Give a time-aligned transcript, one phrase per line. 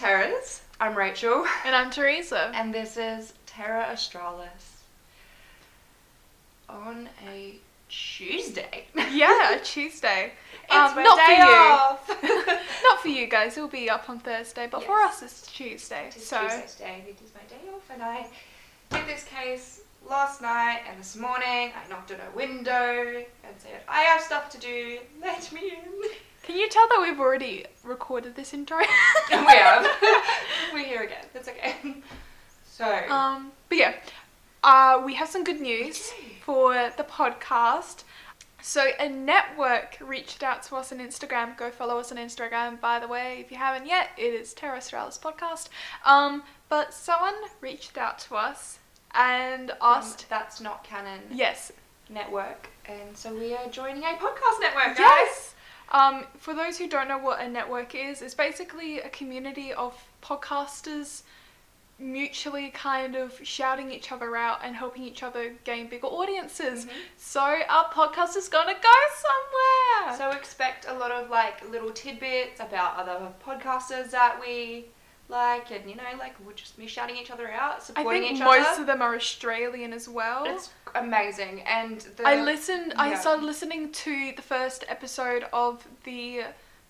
[0.00, 0.60] Terras.
[0.80, 2.50] I'm Rachel, And I'm Teresa.
[2.54, 4.82] and this is Terra Australis
[6.68, 7.54] on a
[7.88, 8.84] Tuesday.
[8.94, 10.32] yeah, a Tuesday.
[10.64, 11.56] It's Um, my not day for you.
[11.56, 12.62] off.
[12.82, 16.08] Not for you guys, it'll be up on Thursday, but for us it's Tuesday.
[16.14, 17.04] It's so Tuesday today.
[17.08, 18.26] It is my day off, and I
[18.90, 21.72] did this case last night and this morning.
[21.74, 24.98] I knocked on a window and said, "I have stuff to do.
[25.22, 26.10] Let me in."
[26.46, 28.78] Can you tell that we've already recorded this intro?
[29.30, 29.86] We have.
[30.72, 31.24] We're here again.
[31.34, 31.74] It's okay.
[32.64, 32.86] So.
[33.08, 33.94] um, but yeah,
[34.62, 36.12] uh, we have some good news
[36.44, 38.04] for the podcast.
[38.62, 41.56] So a network reached out to us on Instagram.
[41.56, 44.10] Go follow us on Instagram, by the way, if you haven't yet.
[44.16, 45.68] It is Terra Australis Podcast.
[46.04, 48.78] Um, but someone reached out to us
[49.14, 50.26] and asked.
[50.26, 51.22] From That's not canon.
[51.32, 51.72] Yes,
[52.08, 54.98] network, and so we are joining a podcast network, guys.
[54.98, 55.54] Yes.
[55.92, 59.94] Um, for those who don't know what a network is, it's basically a community of
[60.22, 61.22] podcasters
[61.98, 66.84] mutually kind of shouting each other out and helping each other gain bigger audiences.
[66.84, 66.90] Mhm.
[67.16, 70.16] So our podcast is gonna go somewhere.
[70.18, 74.86] So expect a lot of like little tidbits about other podcasters that we
[75.28, 78.22] like, and you know, like we're just be shouting each other out, supporting I supporting
[78.22, 78.80] think each most other.
[78.82, 80.44] of them are Australian as well.
[80.46, 82.94] It's amazing, and the I listened.
[82.96, 86.42] I started listening to the first episode of the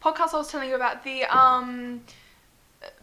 [0.02, 2.02] podcast I was telling you about, the um,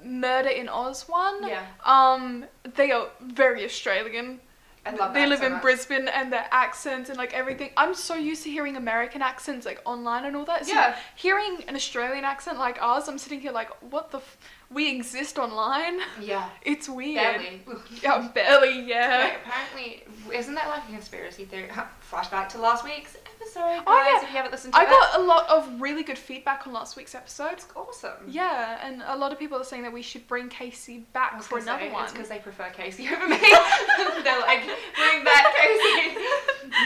[0.03, 1.47] Murder in Oz one.
[1.47, 2.45] Yeah, Um,
[2.75, 4.39] they are very Australian.
[4.85, 5.61] I love they live so in much.
[5.61, 7.69] Brisbane and their accents and like everything.
[7.77, 10.65] I'm so used to hearing American accents like online and all that.
[10.65, 10.95] So Yeah.
[11.15, 14.17] hearing an Australian accent like ours, I'm sitting here like, what the?
[14.17, 14.37] F-
[14.73, 15.99] we exist online.
[16.21, 17.15] Yeah, It's weird.
[17.15, 17.61] barely.
[18.03, 18.81] Yeah, barely.
[18.81, 19.35] Yeah.
[19.37, 21.69] Apparently, isn't that like a conspiracy theory?
[22.11, 23.83] Flashback to last week's episode, guys.
[23.87, 24.23] Oh, yeah.
[24.23, 26.73] If you haven't listened to I it, got a lot of really good feedback on
[26.73, 27.53] last week's episode.
[27.53, 28.11] it's awesome.
[28.27, 31.57] Yeah, and a lot of people are saying that we should bring Casey back for
[31.59, 32.03] another say, one.
[32.03, 33.37] It's because they prefer Casey over me.
[33.37, 34.61] They're like,
[34.95, 36.17] bring back Casey.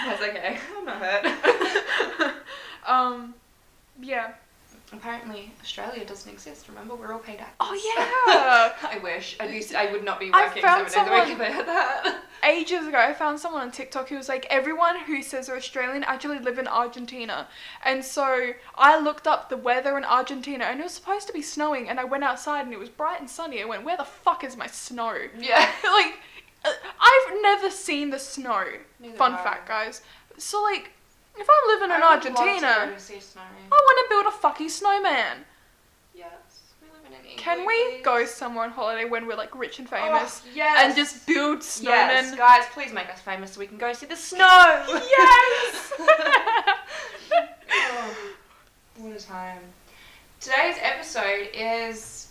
[0.06, 0.58] That's okay.
[0.78, 2.34] I'm not hurt.
[2.86, 3.34] um,
[4.02, 4.34] yeah.
[4.94, 6.70] Apparently, Australia doesn't exist.
[6.70, 7.56] Remember, we're all paid actors.
[7.60, 8.90] Oh yeah.
[8.90, 9.36] I wish.
[9.40, 12.22] At least I would not be working seven days a week if I had that.
[12.44, 16.06] ages ago, I found someone on TikTok who was like, everyone who says they're Australian
[16.06, 17.50] actually live in Argentina.
[17.84, 21.42] And so I looked up the weather in Argentina and it was supposed to be
[21.42, 21.90] snowing.
[21.90, 23.62] And I went outside and it was bright and sunny.
[23.62, 25.18] I went, where the fuck is my snow?
[25.38, 25.70] Yeah.
[25.84, 26.14] like,
[26.64, 28.64] uh, I've never seen the snow.
[29.02, 30.02] Neither Fun fact, guys.
[30.38, 30.92] So, like,
[31.40, 33.42] if I'm living in I Argentina, go to see snow.
[33.42, 35.46] I want to build a fucking snowman.
[36.16, 36.30] Yes,
[36.82, 39.80] we live in an igloo, Can we go somewhere on holiday when we're like rich
[39.80, 40.80] and oh, famous Oh, yes.
[40.84, 41.84] and just build snowmen?
[41.84, 44.86] Yes, guys, please make us famous so we can go see the snow.
[44.88, 45.94] Yes!
[47.70, 48.16] Oh,
[48.98, 49.62] what a time.
[50.40, 52.28] Today's episode is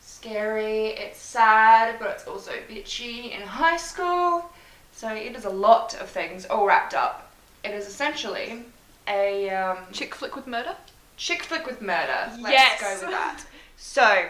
[0.00, 4.50] scary, it's sad, but it's also bitchy in high school.
[4.92, 7.25] So it is a lot of things all wrapped up.
[7.66, 8.62] It is essentially
[9.08, 10.74] a um, Chick flick with murder?
[11.16, 12.30] chick flick with murder.
[12.40, 12.80] Let's Yes.
[13.00, 13.44] go with that.
[13.78, 14.26] So,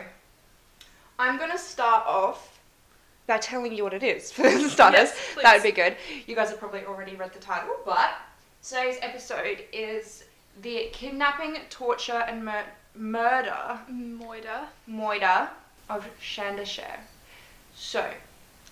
[1.18, 2.58] I'm gonna start off
[3.26, 5.10] by telling you what it is for the starters.
[5.12, 5.96] Yes, that would be good.
[6.26, 8.10] You guys have probably already read the title, but
[8.62, 10.24] today's episode is
[10.62, 12.64] the kidnapping, torture, and mur-
[12.94, 14.66] murder, Moida.
[14.90, 15.48] moida
[15.88, 17.00] of Shanda Sharer.
[17.74, 18.08] So,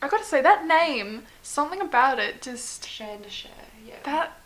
[0.03, 2.83] I gotta say, that name, something about it just.
[2.85, 3.53] Shanda Sharer,
[3.87, 3.97] yeah.
[4.05, 4.39] That.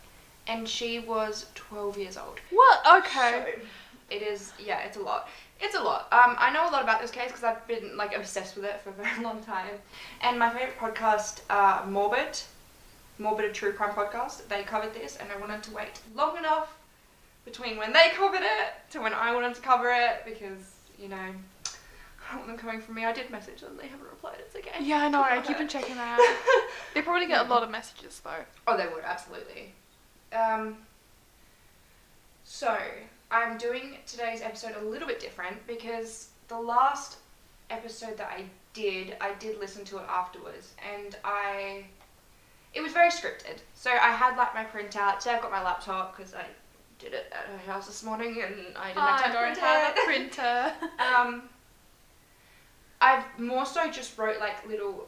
[0.49, 2.39] And she was 12 years old.
[2.49, 3.03] What?
[3.05, 3.53] Okay.
[3.55, 3.65] So,
[4.09, 5.29] it is, yeah, it's a lot.
[5.61, 6.07] It's a lot.
[6.11, 8.81] Um, I know a lot about this case because I've been like obsessed with it
[8.81, 9.75] for a very long time.
[10.21, 12.41] And my favorite podcast, uh, Morbid,
[13.19, 16.75] Morbid a True Crime podcast, they covered this, and I wanted to wait long enough
[17.45, 21.15] between when they covered it to when I wanted to cover it because you know
[21.15, 23.05] I don't want them coming from me.
[23.05, 24.37] I did message them, they haven't replied.
[24.39, 24.83] It's okay.
[24.83, 26.69] Yeah, I know, I keep on checking that out.
[26.93, 28.45] They probably get a lot of messages though.
[28.67, 29.73] Oh, they would absolutely.
[30.33, 30.77] Um,
[32.43, 32.77] so
[33.31, 37.17] I'm doing today's episode a little bit different because the last
[37.69, 38.43] episode that I
[38.73, 41.85] did, I did listen to it afterwards, and I
[42.73, 43.59] it was very scripted.
[43.73, 45.19] So I had like my printout.
[45.19, 46.45] Today I've got my laptop because I
[46.99, 49.57] did it at her house this morning, and I didn't have I to don't print
[49.57, 50.73] have a printer.
[50.99, 51.43] Um,
[53.01, 55.07] I've more so just wrote like little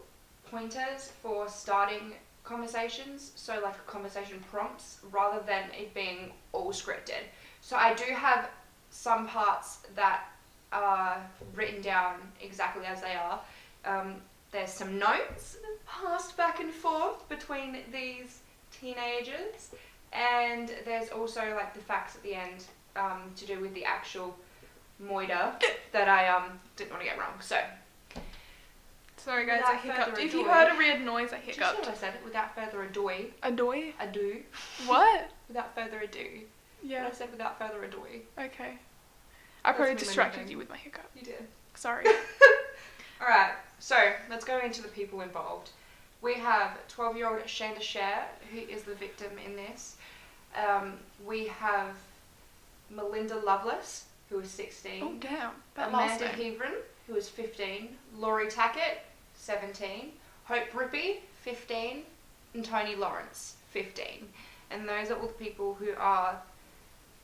[0.49, 2.13] pointers for starting
[2.51, 7.23] conversations, so like conversation prompts, rather than it being all scripted.
[7.61, 8.49] So I do have
[8.89, 10.25] some parts that
[10.71, 11.17] are
[11.55, 13.39] written down exactly as they are.
[13.85, 14.15] Um,
[14.51, 15.57] there's some notes
[15.87, 19.71] passed back and forth between these teenagers,
[20.11, 22.65] and there's also like the facts at the end
[22.95, 24.35] um, to do with the actual
[25.01, 25.59] Moida
[25.91, 27.33] that I um didn't want to get wrong.
[27.39, 27.57] So,
[29.23, 30.17] Sorry guys, I hiccuped.
[30.17, 31.89] If you heard a weird noise, I did you see what hiccuped.
[31.89, 32.15] I said?
[32.15, 32.25] it.
[32.25, 33.07] Without further ado,
[33.43, 33.93] Adoy?
[33.99, 34.41] ado.
[34.87, 35.29] What?
[35.47, 36.41] Without further ado.
[36.83, 37.07] Yeah.
[37.07, 38.01] I said without further ado.
[38.39, 38.79] Okay.
[39.63, 41.05] I probably distracted you with my hiccup.
[41.15, 41.47] You did.
[41.75, 42.05] Sorry.
[43.21, 43.95] Alright, so
[44.29, 45.69] let's go into the people involved.
[46.23, 49.97] We have 12 year old Shanda Sharer, who is the victim in this.
[50.55, 51.95] Um, we have
[52.89, 55.03] Melinda Loveless, who is 16.
[55.03, 55.51] oh damn.
[55.75, 56.29] That Amanda.
[56.29, 56.73] Heavrin,
[57.05, 57.89] who is 15.
[58.17, 58.97] Laurie Tackett,
[59.41, 60.11] 17.
[60.45, 62.03] Hope Rippey, 15.
[62.53, 64.05] And Toni Lawrence, 15.
[64.69, 66.39] And those are all the people who are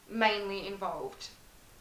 [0.10, 1.28] mainly involved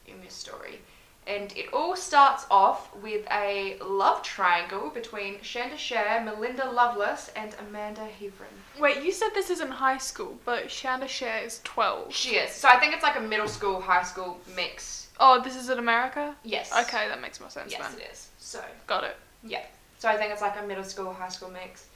[0.06, 0.80] in this story.
[1.28, 7.52] And it all starts off with a love triangle between Shanda Sharer, Melinda Loveless, and
[7.68, 8.80] Amanda Heavrin.
[8.80, 12.14] Wait, you said this is in high school, but Shanda Sharer is 12.
[12.14, 12.52] She is.
[12.52, 15.08] So I think it's like a middle school, high school mix.
[15.18, 16.36] Oh, this is in America?
[16.44, 16.70] Yes.
[16.72, 18.00] Okay, that makes more sense Yes, then.
[18.00, 18.28] it is.
[18.38, 19.16] So Got it.
[19.42, 19.64] Yeah.
[19.98, 21.86] So I think it's like a middle school, high school mix.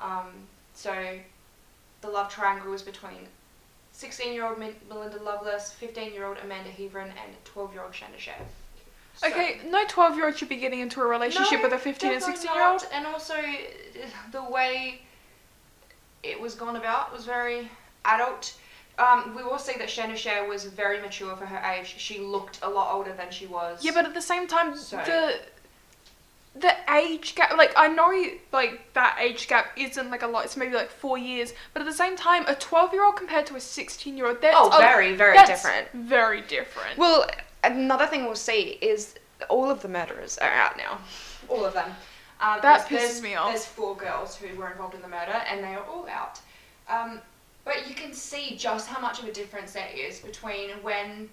[0.00, 0.32] Um,
[0.74, 1.18] so
[2.00, 3.28] the love triangle is between
[3.92, 8.18] 16 year old Melinda Loveless, 15 year old Amanda Heavrin, and 12 year old Shanda
[8.18, 8.36] Sharer.
[9.16, 11.78] So- Okay, no 12 year old should be getting into a relationship No, with a
[11.78, 12.82] 15 and 16 year old.
[12.82, 12.92] not.
[12.92, 13.34] And also,
[14.32, 15.02] the way
[16.22, 17.70] it was gone about was very
[18.04, 18.54] adult.
[18.98, 21.94] Um, we will see that Shanda Sharer was very mature for her age.
[21.98, 23.84] She looked a lot older than she was.
[23.84, 25.40] Yeah, but at the same time, So- the
[26.56, 28.12] the age gap, like I know,
[28.52, 30.44] like that age gap isn't like a lot.
[30.44, 33.60] It's maybe like four years, but at the same time, a twelve-year-old compared to a
[33.60, 35.88] sixteen-year-old, that's Oh, a- very, very that's different.
[35.92, 36.96] Very different.
[36.96, 37.28] Well,
[37.64, 39.16] another thing we'll see is
[39.48, 40.98] all of the murderers are out now.
[41.48, 41.90] All of them.
[42.40, 43.50] Um, That pisses there's- me off.
[43.50, 46.38] There's four girls who were involved in the murder, and they are all out.
[46.88, 47.20] Um,
[47.64, 51.30] but you can see just how much of a difference there is between when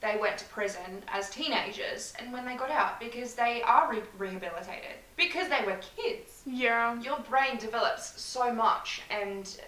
[0.00, 4.02] they went to prison as teenagers and when they got out because they are re-
[4.18, 6.42] rehabilitated because they were kids.
[6.46, 6.98] yeah.
[7.00, 9.60] Your brain develops so much, and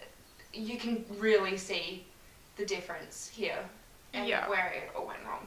[0.55, 2.07] you can really see
[2.57, 3.59] the difference here
[4.15, 4.49] and Yeah.
[4.49, 5.47] where it all went wrong.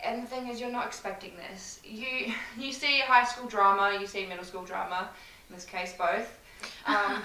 [0.00, 1.80] And the thing is, you're not expecting this.
[1.84, 5.08] You you see high school drama, you see middle school drama,
[5.48, 6.38] in this case both,
[6.86, 7.22] um,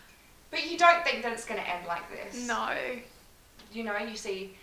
[0.50, 2.46] but you don't think that it's going to end like this.
[2.46, 2.74] no.
[3.72, 4.56] You know, you see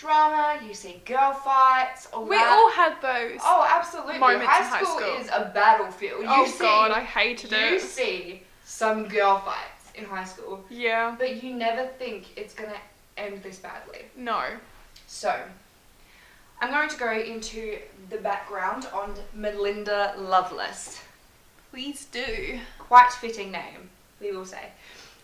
[0.00, 2.48] drama, you see girl fights, all We that.
[2.48, 3.38] all had those.
[3.44, 4.18] Oh, absolutely.
[4.18, 5.16] moments high in high school school.
[5.20, 6.22] is a battlefield.
[6.22, 7.72] You Oh, see, God, I hated you it.
[7.72, 11.14] You see some girl fights in high school, Yeah.
[11.18, 12.80] but you never think it's gonna
[13.18, 14.06] end this badly.
[14.16, 14.42] No.
[15.06, 15.38] So,
[16.62, 21.00] I'm going to go into the background on Melinda Loveless.
[21.70, 22.58] Please do.
[22.78, 24.70] Quite fitting name, we will say.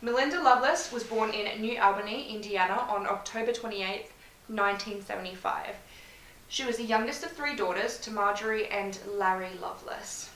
[0.02, 4.08] Melinda Loveless was born in New Albany, Indiana on October 28th,
[4.48, 5.76] 1975.
[6.48, 10.30] She was the youngest of three daughters to Marjorie and Larry Loveless.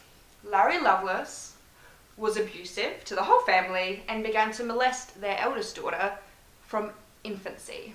[0.45, 1.55] Larry Loveless
[2.17, 6.13] was abusive to the whole family and began to molest their eldest daughter
[6.67, 6.91] from
[7.25, 7.95] infancy.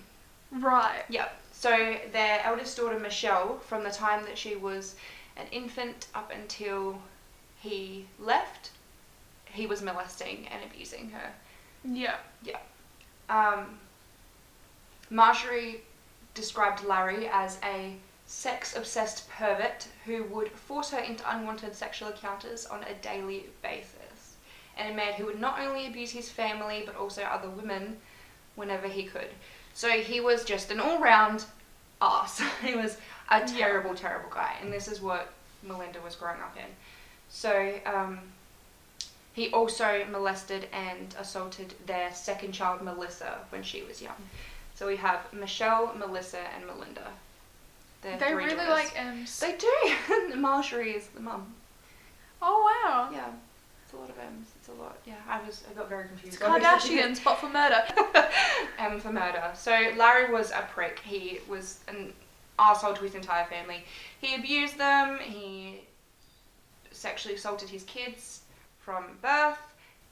[0.52, 1.04] Right.
[1.10, 1.42] Yep.
[1.52, 4.96] So their eldest daughter Michelle, from the time that she was
[5.38, 7.02] an infant up until
[7.60, 8.72] he left,
[9.52, 11.32] he was molesting and abusing her.
[11.84, 12.16] Yeah.
[12.44, 12.60] Yeah.
[13.30, 13.80] Um,
[15.10, 15.82] Marjorie
[16.36, 17.96] described Larry as a
[18.28, 24.36] sex obsessed pervert who would force her into unwanted sexual encounters on a daily basis,
[24.78, 27.98] and a man who would not only abuse his family but also other women
[28.56, 29.30] whenever he could.
[29.74, 31.46] So he was just an all round
[32.02, 32.42] ass.
[32.62, 32.98] he was
[33.30, 33.46] a Yeah.
[33.46, 36.76] terrible, terrible guy, and this is what Melinda was growing up in.
[37.30, 38.20] So, um,
[39.34, 44.16] he also molested and assaulted their second child, Melissa, when she was young.
[44.76, 47.08] So we have Michelle, Melissa, and Melinda.
[48.02, 48.70] They're They really daughters.
[48.70, 49.40] like M's.
[49.40, 50.36] They do.
[50.36, 51.54] Marjorie is the mum.
[52.42, 53.10] oh wow.
[53.12, 53.30] Yeah,
[53.84, 54.48] it's a lot of M's.
[54.60, 54.98] It's a lot.
[55.06, 55.64] Yeah, I was.
[55.70, 56.36] I got very confused.
[56.36, 57.84] It's Kardashians, but for murder.
[58.78, 59.52] M for murder.
[59.56, 61.00] So Larry was a prick.
[61.04, 62.14] He was an
[62.60, 63.86] asshole to his entire family.
[64.20, 65.18] He abused them.
[65.20, 65.82] He
[66.92, 68.42] sexually assaulted his kids
[68.80, 69.58] from birth,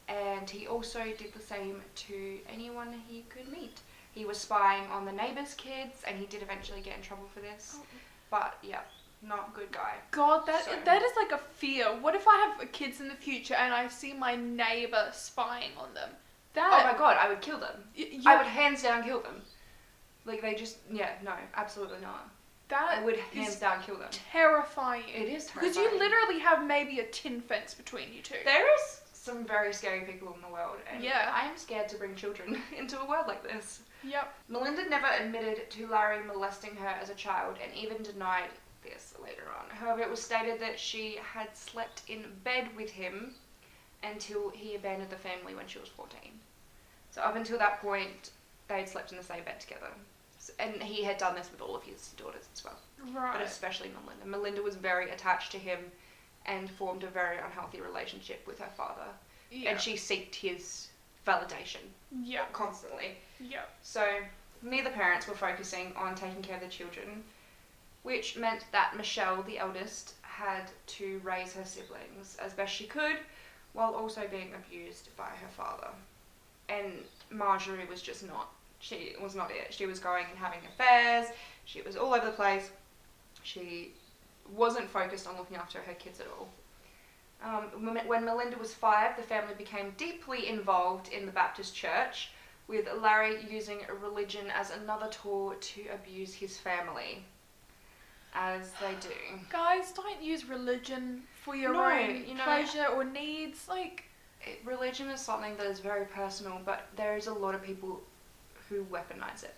[0.07, 3.79] and he also did the same to anyone he could meet.
[4.13, 7.39] He was spying on the neighbors' kids, and he did eventually get in trouble for
[7.39, 7.77] this.
[7.79, 7.85] Oh.
[8.29, 8.81] But yeah,
[9.21, 9.95] not good guy.
[10.11, 11.85] God, that So- that is like a fear.
[11.99, 15.93] What if I have kids in the future and I see my neighbor spying on
[15.93, 16.09] them?
[16.53, 16.81] That.
[16.85, 17.89] Oh my god, I would kill them.
[17.97, 19.41] y- I would hands down kill them.
[20.25, 22.29] Like they just yeah no absolutely not.
[22.69, 24.09] that I would hands down kill them.
[24.11, 25.03] terrifying.
[25.09, 25.73] It is terrifying.
[25.73, 28.35] because you literally have maybe a tin fence between you two.
[28.45, 31.31] There is some very scary people in the world, and Yeah.
[31.33, 33.79] I am scared to bring children into a world like this.
[34.03, 34.33] Yep.
[34.49, 38.49] Melinda never admitted to Larry molesting her as a child, and even denied
[38.83, 39.69] this later on.
[39.73, 43.35] However, it was stated that she had slept in bed with him
[44.03, 46.19] until he abandoned the family when she was 14.
[47.11, 48.31] So up until that point,
[48.67, 49.87] they'd slept in the same bed together.
[50.59, 52.77] And he had done this with all of his daughters as well,
[53.13, 53.31] Right.
[53.31, 54.25] but especially Melinda.
[54.25, 55.79] Melinda was very attached to him
[56.45, 59.07] and formed a very unhealthy relationship with her father.
[59.51, 59.71] Yeah.
[59.71, 60.87] And she sought his
[61.25, 61.81] validation
[62.23, 62.45] Yeah.
[62.51, 63.17] constantly.
[63.39, 63.63] Yeah.
[63.81, 64.21] So
[64.61, 67.23] neither parents were focusing on taking care of the children,
[68.03, 73.17] which meant that Michelle, the eldest, had to raise her siblings as best she could
[73.73, 75.89] while also being abused by her father.
[76.69, 79.73] And Marjorie was just not, she was not it.
[79.73, 81.27] She was going and having affairs,
[81.65, 82.71] she was all over the place,
[83.43, 83.91] she
[84.49, 86.49] wasn't focused on looking after her kids at all.
[87.41, 92.31] Um, when- when Melinda was five, the family became deeply involved in the Baptist church,
[92.67, 97.25] with Larry using religion as another tool to abuse his family.
[98.33, 99.13] As they do.
[99.49, 103.67] Guys, don't use religion for your No, own you know- pleasure or needs.
[103.67, 104.05] Like,
[104.45, 108.01] It, religion is something that is very personal, but there is a lot of people
[108.69, 109.55] who weaponize it.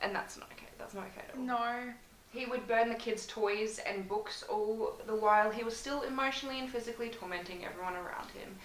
[0.00, 0.66] And that's not okay.
[0.78, 1.40] That's not okay at all.
[1.42, 1.94] no.
[2.32, 6.58] He would burn the kids' toys and books all the while he was still emotionally
[6.60, 8.56] and physically tormenting everyone around him.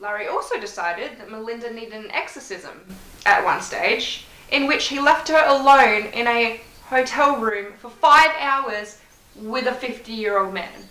[0.00, 2.86] Larry also decided that Melinda needed an exorcism
[3.26, 8.30] at one stage, in which he left her alone in a hotel room for five
[8.38, 8.98] hours
[9.36, 10.88] with a 50 year old man.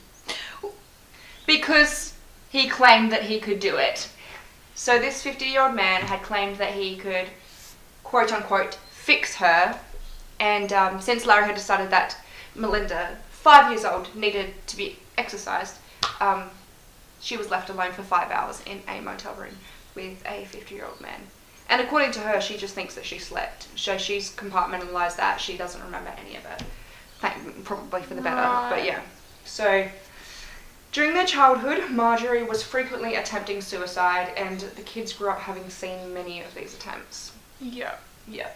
[1.47, 2.13] Because
[2.49, 4.09] he claimed that he could do it.
[4.75, 7.27] So, this 50 year old man had claimed that he could,
[8.03, 9.79] quote unquote, fix her
[10.41, 12.17] and um, since Larry had decided that
[12.55, 15.77] Melinda, five years old, needed to be exercised,
[16.19, 16.49] um,
[17.21, 19.55] she was left alone for five hours in a motel room
[19.93, 21.21] with a 50 year old man.
[21.69, 23.67] And according to her, she just thinks that she slept.
[23.75, 25.39] So she's compartmentalized that.
[25.39, 26.63] She doesn't remember any of it.
[27.19, 29.01] Thank, probably for the better, but yeah.
[29.45, 29.87] So
[30.91, 36.15] during their childhood, Marjorie was frequently attempting suicide, and the kids grew up having seen
[36.15, 37.31] many of these attempts.
[37.61, 37.95] Yeah.
[38.27, 38.49] Yeah.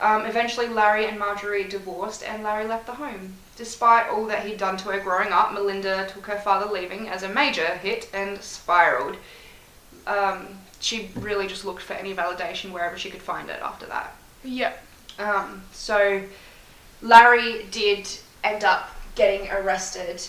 [0.00, 3.34] Um, eventually, Larry and Marjorie divorced, and Larry left the home.
[3.56, 7.22] Despite all that he'd done to her growing up, Melinda took her father leaving as
[7.22, 9.16] a major hit and spiraled.
[10.06, 14.14] Um, she really just looked for any validation wherever she could find it after that.
[14.44, 14.74] Yeah.
[15.18, 16.22] Um, so,
[17.00, 18.06] Larry did
[18.44, 20.22] end up getting arrested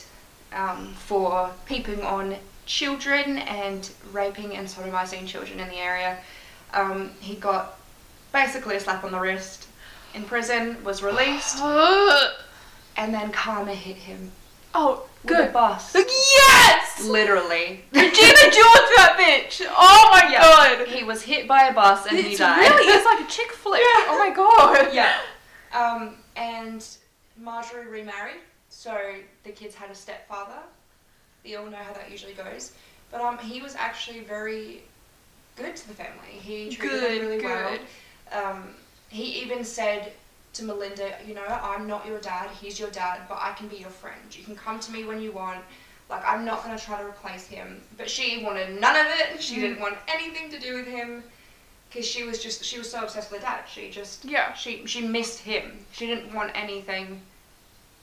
[0.53, 6.17] um, for peeping on children and raping and sodomizing children in the area.
[6.73, 7.76] Um, he got
[8.45, 9.67] basically a slap on the wrist
[10.13, 11.57] in prison, was released,
[12.97, 14.31] and then karma hit him
[14.75, 15.51] oh, good.
[15.51, 15.95] boss.
[15.95, 17.03] Yes!
[17.03, 17.83] Literally.
[17.91, 18.11] Regina
[18.57, 19.65] George, that bitch!
[19.67, 20.41] Oh my Yeah.
[20.41, 20.87] god!
[20.87, 22.59] He was hit by a bus and he died.
[22.69, 23.81] really is like a chick flick.
[23.81, 24.05] Yeah.
[24.09, 24.93] Oh my god.
[24.93, 25.17] yeah.
[25.73, 26.85] Um, and
[27.41, 28.95] Marjorie remarried, so
[29.43, 30.59] the kids had a stepfather.
[31.43, 32.73] You all know how that usually goes.
[33.11, 34.83] But um, he was actually very
[35.55, 36.29] good to the family.
[36.29, 37.45] He treated Good, them really good.
[37.45, 37.77] well.
[38.33, 38.75] Um,
[39.09, 40.13] he even said
[40.53, 43.77] to Melinda, you know, I'm not your dad, he's your dad, but I can be
[43.77, 44.19] your friend.
[44.31, 45.63] You can come to me when you want.
[46.09, 47.81] Like, I'm not going to try to replace him.
[47.97, 49.41] But she wanted none of it.
[49.41, 49.61] She Mm.
[49.61, 51.23] didn't want anything to do with him.
[51.89, 53.63] Because she was just, she was so obsessed with her dad.
[53.69, 54.53] She just Yeah.
[54.53, 55.85] she she missed him.
[55.93, 57.21] She didn't want anything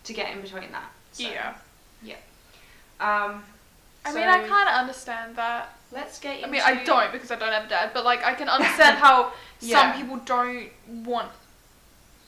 [0.05, 0.91] to get in between that.
[1.13, 1.25] So,
[2.03, 2.17] Yeah.
[3.01, 3.45] Um.
[4.05, 5.77] I so mean, I kind of understand that.
[5.93, 6.37] Let's get.
[6.37, 8.49] Into, I mean, I don't because I don't have a dad, but like, I can
[8.49, 9.93] understand how Yeah.
[9.93, 10.69] some people don't
[11.07, 11.31] want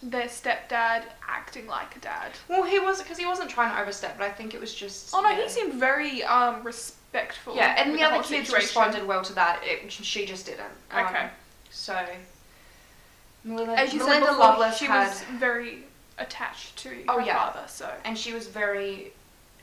[0.02, 2.33] their stepdad acting like a dad.
[2.49, 5.11] Well, he was because he wasn't trying to overstep, but I think it was just.
[5.14, 5.42] Oh no, yeah.
[5.42, 7.56] he seemed very um respectful.
[7.56, 8.54] Yeah, and with the other kids situation.
[8.54, 9.61] responded well to that.
[9.62, 10.71] It, she just didn't.
[10.92, 11.28] Um, Okay.
[11.71, 11.99] So.
[13.45, 15.85] Melinda, As you Melinda said before, Loveless she had, was very
[16.18, 17.37] attached to Oh, her yeah.
[17.52, 19.12] father, so and she was very,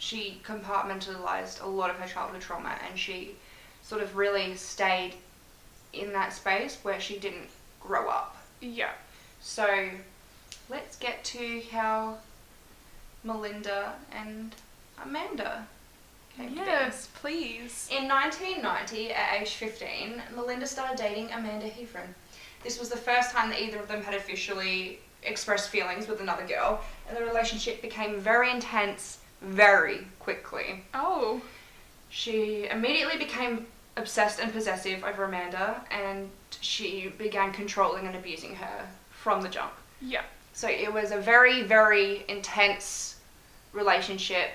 [0.03, 3.36] she compartmentalized a lot of her childhood trauma, and she
[3.81, 5.13] sort of really stayed
[5.93, 7.48] in that space where she didn't
[7.79, 8.36] grow up.
[8.60, 8.91] yeah.
[9.39, 9.89] So
[10.69, 12.17] let's get to how
[13.24, 14.55] Melinda and
[15.03, 15.67] Amanda
[16.36, 16.53] came.
[16.53, 17.89] Yes, please.
[17.91, 22.13] In 1990, at age 15, Melinda started dating Amanda Heavrin.
[22.63, 26.45] This was the first time that either of them had officially expressed feelings with another
[26.48, 30.83] girl, and the relationship became very intense very quickly.
[30.93, 31.41] Oh.
[32.09, 36.29] She immediately became obsessed and possessive over Amanda, and
[36.62, 39.73] she began controlling and abusing her from the jump.
[40.01, 40.23] Yeah.
[40.53, 43.19] So it was a very, very intense
[43.71, 44.51] relationship.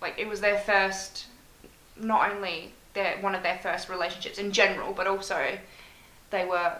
[0.00, 1.26] Like it was their first,
[1.96, 5.58] not only their one of their first relationships in general, but also
[6.30, 6.72] they were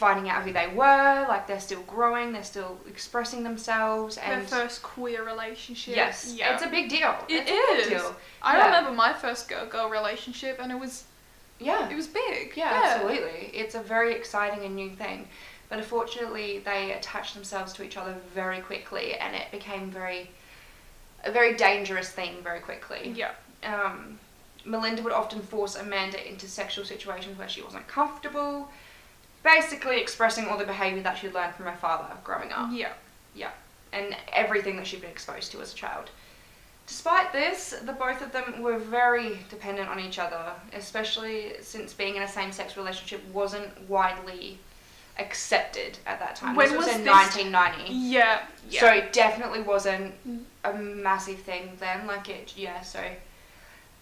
[0.00, 1.26] finding out who they were.
[1.28, 5.94] Like they're still growing, they're still expressing themselves, and first queer relationship.
[5.94, 6.54] yes, Yeah.
[6.54, 7.14] it's a big deal.
[7.28, 8.16] It it's a big deal.
[8.42, 8.66] I yeah.
[8.66, 11.04] remember my first girl girl relationship and it was
[11.58, 12.44] Yeah, it was big.
[12.56, 13.50] Yeah, absolutely.
[13.60, 15.28] It's a very exciting and new thing.
[15.68, 20.22] But unfortunately, they attached themselves to each other very quickly, and it became very,
[21.22, 23.02] a very dangerous thing very quickly.
[23.22, 23.32] Yeah.
[23.62, 24.18] Um,
[24.64, 28.68] Melinda would often force Amanda into sexual situations where she wasn't comfortable,
[29.42, 32.92] basically expressing all the behaviour that she'd learned from her father growing up Yeah.
[33.34, 33.50] Yeah.
[33.92, 36.10] And everything that she'd been exposed to as a child.
[36.86, 42.16] Despite this, the both of them were very dependent on each other, especially since being
[42.16, 44.58] in a same-sex relationship wasn't widely
[45.18, 46.56] accepted at that time.
[46.56, 47.12] When this was, was in this?
[47.12, 47.92] 1990.
[47.92, 48.42] Yeah.
[48.68, 48.80] Yeah.
[48.80, 50.42] So it definitely wasn't Mm.
[50.64, 52.06] a massive thing then.
[52.06, 52.80] Like it, yeah.
[52.80, 53.00] So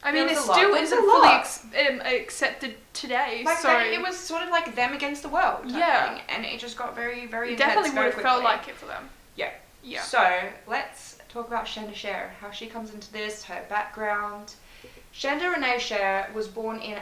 [0.02, 3.42] I mean, it still isn't fully ex- um, accepted today.
[3.44, 5.62] like so they, it was sort of like them against the world.
[5.66, 6.14] Yeah.
[6.14, 8.76] thing, and it just got very, very it intense definitely would have felt like it
[8.76, 9.08] for them.
[9.36, 9.50] Yeah.
[9.82, 10.02] Yeah.
[10.02, 14.54] So let's talk about Shanda Sharer, how she comes into this, her background.
[15.12, 16.98] Shanda Renee Sharer was born in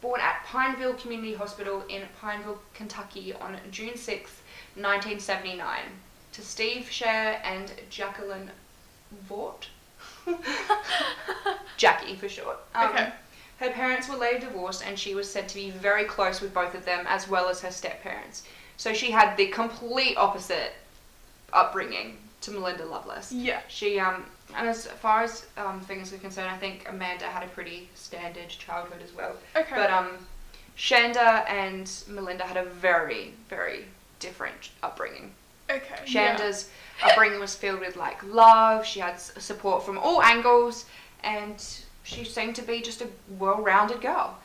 [0.00, 4.42] born at Pineville Community Hospital in Pineville, Kentucky on June sixth,
[4.74, 5.80] 1979,
[6.32, 8.50] to Steve Sharer and Jacqueline
[9.28, 9.66] Vaught.
[11.76, 12.58] Jackie for short.
[12.74, 13.12] Um, Okay.
[13.58, 16.74] Her parents were later divorced, and she was said to be very close with both
[16.74, 18.42] of them, as well as her step parents.
[18.76, 20.74] So she had the complete opposite
[21.54, 23.32] upbringing to Melinda Loveless.
[23.32, 23.60] Yeah.
[23.68, 27.48] She, um, and as far as um, things are concerned, I think Amanda had a
[27.48, 29.34] pretty standard childhood as well.
[29.56, 29.74] Okay.
[29.74, 30.18] But um,
[30.76, 33.86] Shanda and Melinda had a very, very
[34.20, 35.32] different upbringing.
[35.70, 35.82] Okay.
[36.06, 36.36] yeah.
[36.36, 36.68] Shanda's
[37.02, 38.84] upbringing was filled with like love.
[38.86, 40.86] She had support from all angles,
[41.22, 41.62] and
[42.04, 43.08] she seemed to be just a
[43.38, 44.38] well-rounded girl.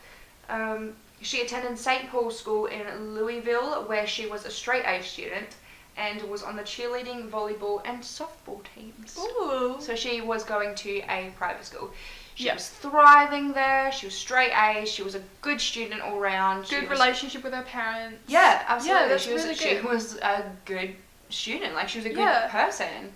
[0.49, 2.09] Um, she attended St.
[2.09, 5.55] Paul's School in Louisville, where she was a straight A student
[5.98, 9.17] and was on the cheerleading, volleyball, and softball teams.
[9.19, 9.75] Ooh.
[9.79, 11.91] So she was going to a private school.
[12.33, 12.55] She Yeah.
[12.55, 13.91] was thriving there.
[13.91, 14.85] She was straight A.
[14.85, 16.65] She was a good student all round.
[16.65, 18.17] She Good was- relationship with her parents.
[18.27, 19.01] yeah, absolutely.
[19.03, 20.96] Yeah, that's she was really she was a good
[21.31, 21.74] student.
[21.74, 22.48] Like she was a good Yeah.
[22.50, 23.13] person,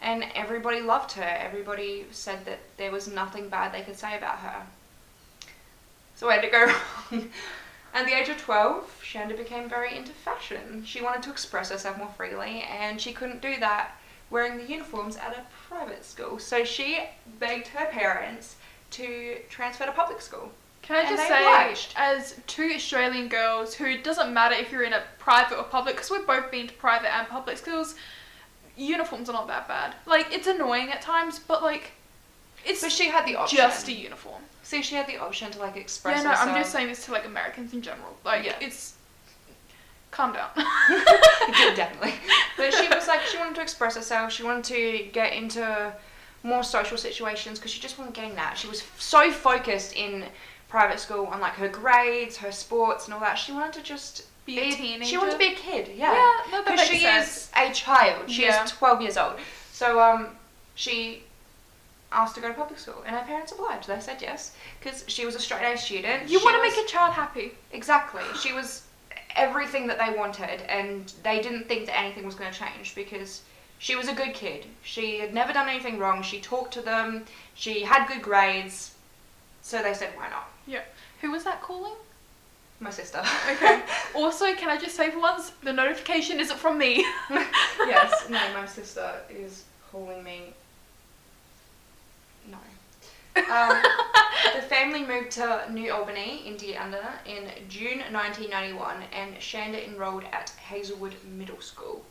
[0.00, 1.22] and everybody loved her.
[1.22, 4.66] Everybody said that there was nothing bad they could say about her.
[6.14, 6.64] So where did it go
[7.12, 7.30] wrong?
[7.94, 10.84] At the age of 12, Shanda became very into fashion.
[10.84, 13.92] She wanted to express herself more freely, and she couldn't do that
[14.28, 16.38] wearing the uniforms at a private school.
[16.38, 17.00] So she
[17.38, 18.56] begged her parents
[18.92, 20.52] to transfer to public school.
[20.86, 21.94] Can I And just say, obliged.
[21.96, 25.96] as two Australian girls who it doesn't matter if you're in a private or public,
[25.96, 27.96] because we've both been to private and public schools,
[28.76, 29.94] uniforms are not that bad.
[30.06, 31.90] Like it's annoying at times, but like
[32.64, 33.56] it's So she had the option.
[33.56, 34.42] just a uniform.
[34.62, 36.48] See, she had the option to like express Yeah, no, herself.
[36.50, 38.16] I'm just saying this to like Americans in general.
[38.24, 38.54] Like Yeah.
[38.60, 38.94] it's
[40.12, 40.50] calm down.
[41.74, 42.14] Definitely.
[42.56, 44.32] But she was like, she wanted to express herself.
[44.32, 45.92] She wanted to get into
[46.42, 48.56] more social situations because she just wasn't getting that.
[48.56, 50.24] She was so focused in
[50.76, 53.34] private school and like her grades, her sports, and all that.
[53.38, 55.04] She wanted to just Be a teenager.
[55.06, 55.88] She wanted to be a kid.
[55.96, 56.12] Yeah.
[56.12, 57.28] Yeah, no, that Because makes she sense.
[57.28, 58.30] is a child.
[58.30, 58.62] She Yeah.
[58.62, 59.36] is 12 years old.
[59.72, 60.28] So um,
[60.74, 61.22] she
[62.12, 63.88] asked to go to public school, and her parents obliged.
[63.88, 66.28] They said yes because she was a straight A student.
[66.28, 67.52] You She want to was- make a child happy.
[67.72, 68.22] Exactly.
[68.42, 68.82] She was
[69.34, 73.40] everything that they wanted, and they didn't think that anything was going to change because
[73.78, 74.66] she was a good kid.
[74.82, 76.22] She had never done anything wrong.
[76.22, 77.24] She talked to them.
[77.54, 78.92] She had good grades.
[79.62, 80.48] So they said, why not?
[81.20, 81.94] Who was that calling?
[82.78, 83.22] My sister.
[83.50, 83.82] Okay.
[84.14, 87.06] also, can I just say for once, the notification isn't from me.
[87.80, 88.28] yes.
[88.30, 90.52] No, my sister is calling me.
[92.50, 92.58] No.
[93.36, 93.82] Um,
[94.54, 101.14] the family moved to New Albany, Indiana, in June 1991, and Shanda enrolled at Hazelwood
[101.24, 102.04] Middle School,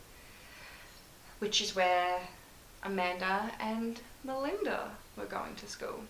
[1.38, 2.20] which is where
[2.82, 6.00] Amanda and Melinda were going to school.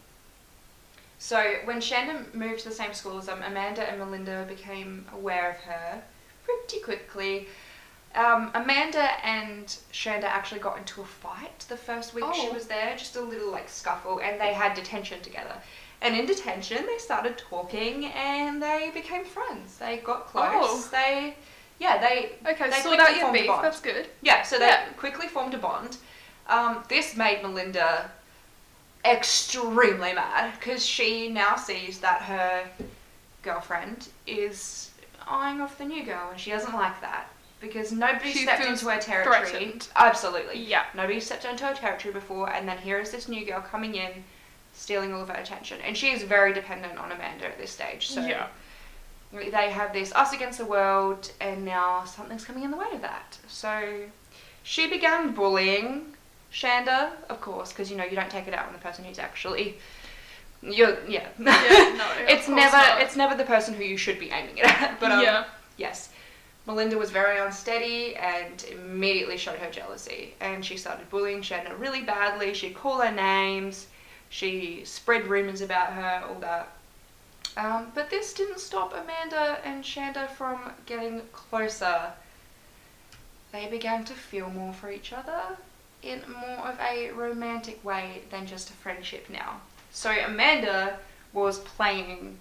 [1.18, 5.50] So when Shanda moved to the same school as them, Amanda and Melinda became aware
[5.50, 6.02] of her
[6.44, 7.48] pretty quickly.
[8.14, 12.52] Um, Amanda and Shanda actually got into a fight the first week she Oh.
[12.52, 15.54] was there, just a little like scuffle, and they had detention together.
[16.02, 19.78] And in detention, they started talking and they became friends.
[19.78, 20.52] They got close.
[20.54, 20.88] Oh.
[20.92, 21.34] They,
[21.78, 23.48] yeah, they Okay, They sort out your formed a beef.
[23.48, 23.64] bond.
[23.64, 24.08] That's good.
[24.22, 24.84] yeah, so they Yeah.
[24.98, 25.96] quickly formed a bond.
[26.46, 28.10] Um, this made Melinda
[29.12, 32.68] extremely mad because she now sees that her
[33.42, 34.90] girlfriend is
[35.26, 37.28] eyeing off the new girl and she doesn't like that
[37.60, 39.46] because nobody She stepped into her territory.
[39.46, 39.88] threatened.
[39.96, 40.60] Absolutely.
[40.62, 40.84] Yeah.
[40.94, 44.10] Nobody stepped into her territory before and then here is this new girl coming in
[44.74, 48.08] stealing all of her attention and she is very dependent on Amanda at this stage.
[48.08, 48.48] So Yeah.
[49.32, 53.02] they have this us against the world, and now something's coming in the way of
[53.02, 53.36] that.
[53.48, 54.04] So
[54.62, 56.15] she began bullying
[56.52, 59.18] Shanda, of course, because you know you don't take it out on the person who's
[59.18, 59.76] actually.
[60.62, 61.28] You're yeah.
[61.38, 63.00] Yeah, no, it's never not.
[63.02, 64.96] it's never the person who you should be aiming it at.
[65.00, 65.44] But um, yeah.
[65.76, 66.10] yes,
[66.66, 72.02] Melinda was very unsteady and immediately showed her jealousy, and she started bullying Shanda really
[72.02, 72.54] badly.
[72.54, 73.86] She'd call her names,
[74.28, 76.72] she spread rumors about her, all that.
[77.56, 82.12] Um, but this didn't stop Amanda and Shanda from getting closer.
[83.52, 85.56] They began to feel more for each other
[86.02, 89.60] in more of a romantic way than just a friendship now.
[89.90, 90.98] So Amanda
[91.32, 92.38] was playing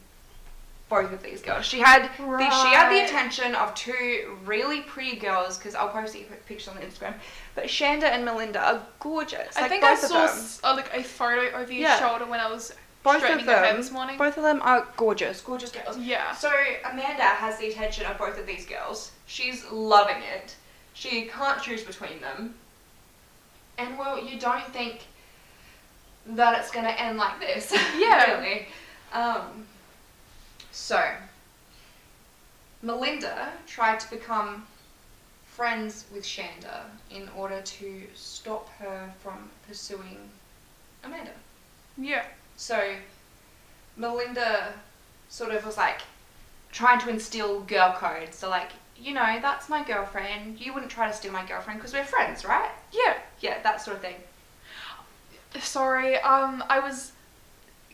[0.90, 1.66] both of these girls.
[1.66, 6.14] She had the, she had the attention of two really pretty girls because I'll post
[6.14, 7.16] the pictures on Instagram.
[7.56, 9.58] But Shanda and Melinda are gorgeous.
[9.58, 10.30] I like, think I saw
[10.64, 12.00] uh, like a photo over your Yeah.
[12.00, 13.78] shoulder when I was both of them.
[13.78, 14.18] this morning.
[14.18, 15.98] Both of them are gorgeous, gorgeous girls.
[15.98, 16.34] Yeah.
[16.34, 16.52] So
[16.92, 19.12] Amanda has the attention of both of these girls.
[19.28, 20.56] She's loving it.
[20.94, 22.56] She can't choose between them.
[23.78, 25.02] And well, you don't think
[26.28, 27.72] that it's gonna end like this.
[27.98, 28.36] Yeah.
[28.40, 28.68] really.
[29.14, 29.66] Um,
[30.72, 31.02] so
[32.82, 34.66] Melinda tried to become
[35.46, 40.30] friends with Shanda in order to stop her from pursuing
[41.04, 41.32] Amanda.
[41.98, 42.26] Yeah.
[42.58, 42.96] So
[43.96, 44.74] Melinda
[45.30, 46.02] sort of was like
[46.72, 48.34] trying to instill girl code.
[48.34, 50.60] So like, you know, that's my girlfriend.
[50.60, 52.70] You wouldn't try to steal my girlfriend because we're friends, right?
[52.92, 53.16] Yeah.
[53.42, 54.16] Yeah, that sort of thing.
[55.60, 57.14] Sorry, um, I was,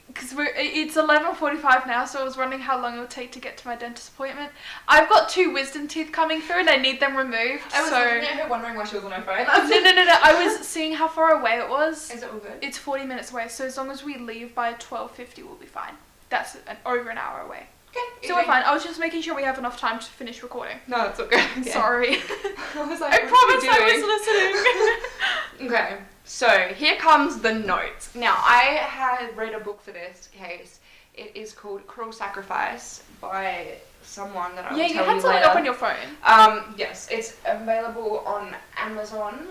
[0.07, 3.31] because we're it's eleven forty-five now, so I was wondering how long it would take
[3.33, 4.51] to get to my dentist appointment.
[4.87, 7.63] I've got two wisdom teeth coming through, and I need them removed.
[7.73, 9.45] I was so looking at her wondering why she was on her phone.
[9.69, 10.17] no, no, no, no.
[10.23, 12.09] I was seeing how far away it was.
[12.11, 12.53] Is it all good?
[12.61, 15.67] It's forty minutes away, so as long as we leave by twelve fifty, we'll be
[15.67, 15.93] fine.
[16.29, 18.27] That's an, over an hour away, Okay.
[18.27, 18.63] so we're fine.
[18.63, 20.77] I was just making sure we have enough time to finish recording.
[20.87, 21.45] No, it's okay.
[21.63, 21.73] Yeah.
[21.73, 22.15] Sorry.
[22.75, 25.67] I was like, I promise I was listening.
[25.69, 28.15] Okay, so here comes the notes.
[28.15, 30.79] Now, I had read a book for this case.
[31.13, 35.21] It is called Cruel Sacrifice by someone that I will yeah, you tell had you
[35.21, 35.49] something later.
[35.51, 36.07] up on your phone.
[36.23, 39.49] Um, yes, it's available on Amazon,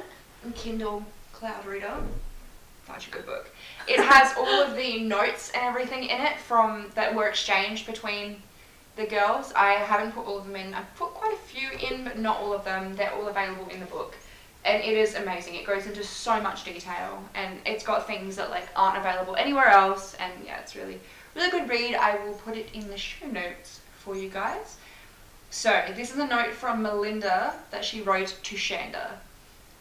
[0.56, 1.94] Kindle Cloud Reader.
[2.88, 3.48] Such a good book.
[3.90, 8.40] It has all of the notes and everything in it from that were exchanged between
[8.96, 9.52] the girls.
[9.56, 10.72] I haven't put all of them in.
[10.74, 12.94] I've put quite a few in, but not all of them.
[12.94, 14.14] They're all available in the book.
[14.64, 15.56] And it is amazing.
[15.56, 19.68] It goes into so much detail and it's got things that like aren't available anywhere
[19.68, 21.00] else and yeah, it's really
[21.34, 21.94] really good read.
[21.94, 24.76] I will put it in the show notes for you guys.
[25.50, 29.14] So, this is a note from Melinda that she wrote to Shanda.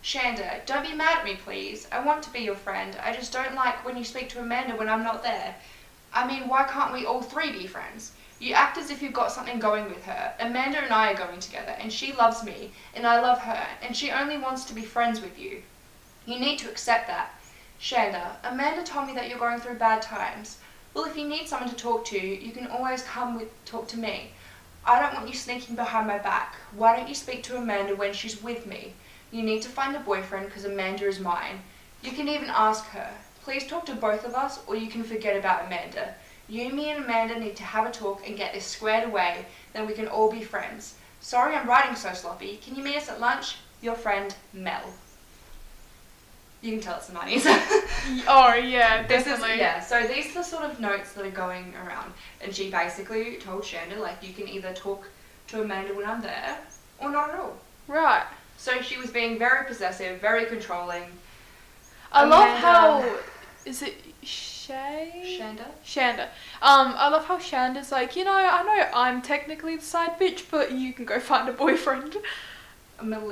[0.01, 1.87] Shanda, don't be mad at me, please.
[1.91, 2.95] I want to be your friend.
[3.03, 5.55] I just don't like when you speak to Amanda when I'm not there.
[6.13, 8.13] I mean, why can't we all three be friends?
[8.39, 10.33] You act as if you've got something going with her.
[10.39, 13.95] Amanda and I are going together, and she loves me, and I love her, and
[13.95, 15.63] she only wants to be friends with you.
[16.25, 17.33] You need to accept that.
[17.81, 20.59] Shanda, Amanda told me that you're going through bad times.
[20.93, 23.97] Well, if you need someone to talk to, you can always come with talk to
[23.97, 24.31] me.
[24.85, 26.55] I don't want you sneaking behind my back.
[26.73, 28.93] Why don't you speak to Amanda when she's with me?
[29.31, 31.61] You need to find a boyfriend because Amanda is mine.
[32.01, 33.09] You can even ask her.
[33.43, 36.13] Please talk to both of us or you can forget about Amanda.
[36.47, 39.85] You, me, and Amanda need to have a talk and get this squared away, then
[39.85, 40.95] we can all be friends.
[41.21, 42.57] Sorry I'm writing so sloppy.
[42.63, 43.57] Can you meet us at lunch?
[43.81, 44.81] Your friend, Mel.
[46.61, 47.45] You can tell it's the 90s.
[48.27, 49.59] Oh yeah, This is definitely.
[49.59, 49.79] yeah.
[49.79, 52.11] So these are the sort of notes that are going around,
[52.41, 55.07] and she basically told Shanda like you can either talk
[55.49, 56.57] to Amanda when I'm there,
[56.99, 57.57] or not at all.
[57.87, 58.25] Right.
[58.61, 61.03] So she was being very possessive, very controlling.
[62.11, 63.17] I love how
[63.65, 65.37] is it Shay?
[65.39, 65.65] Shanda.
[65.85, 66.23] Shanda.
[66.61, 70.43] Um, I love how Shanda's like, you know, I know I'm technically the side bitch,
[70.51, 72.17] but you can go find a boyfriend.
[73.01, 73.31] Mel-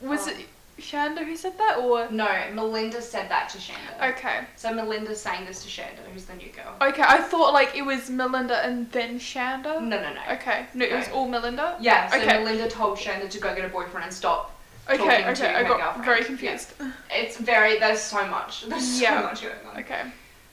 [0.00, 0.32] Was Oh.
[0.32, 0.48] it
[0.80, 4.10] Shanda who said that, or no, Melinda said that to Shanda.
[4.10, 6.74] okay, So Melinda's saying this to Shanda, who's the new girl.
[6.82, 7.02] okay?
[7.02, 9.80] I thought like it was Melinda and then Shanda.
[9.80, 10.20] No, no, no.
[10.32, 11.76] Okay, no, it was all Melinda.
[11.80, 12.10] Yeah.
[12.10, 12.38] So Okay.
[12.42, 14.52] Melinda told Shanda to go get a boyfriend and stop.
[14.88, 16.24] Okay, okay, I got very Yeah.
[16.26, 16.74] confused.
[17.10, 17.78] It's very.
[17.78, 18.64] There's so much.
[18.68, 19.20] There's Yeah.
[19.20, 19.80] so much going on.
[19.80, 20.02] Okay.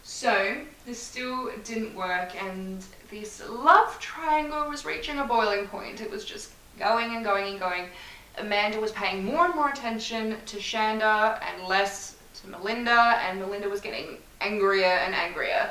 [0.04, 6.02] So, this still didn't work, and this love triangle was reaching a boiling point.
[6.02, 7.90] It was just going and going and going.
[8.38, 13.70] Amanda was paying more and more attention to Shanda and less to Melinda, and Melinda
[13.70, 15.70] was getting angrier and angrier,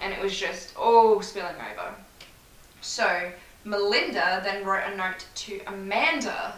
[0.00, 1.92] and it was just all spilling over.
[2.80, 3.32] So,
[3.64, 6.54] Melinda then wrote a note to Amanda,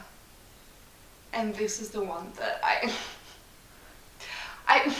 [1.33, 2.93] and this is the one that I.
[4.69, 4.95] I.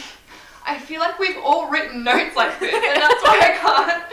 [0.65, 4.03] I feel like we've all written notes like this, and that's why I can't.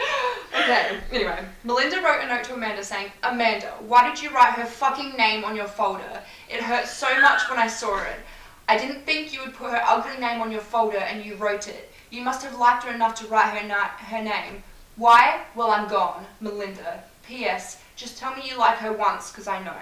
[0.63, 4.65] Okay, anyway, Melinda wrote a note to Amanda saying, Amanda, why did you write her
[4.65, 6.21] fucking name on your folder?
[6.49, 8.19] It hurt so much when I saw it.
[8.67, 11.67] I didn't think you would put her ugly name on your folder and you wrote
[11.67, 11.91] it.
[12.09, 14.63] You must have liked her enough to write her, na- her name.
[14.95, 15.41] Why?
[15.55, 16.25] Well, I'm gone.
[16.41, 17.03] Melinda.
[17.27, 17.81] P.S.
[17.95, 19.77] Just tell me you like her once, because I know.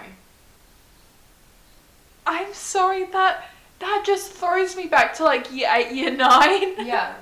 [2.25, 6.75] I'm sorry that that just throws me back to like year eight, year nine.
[6.85, 7.13] Yeah.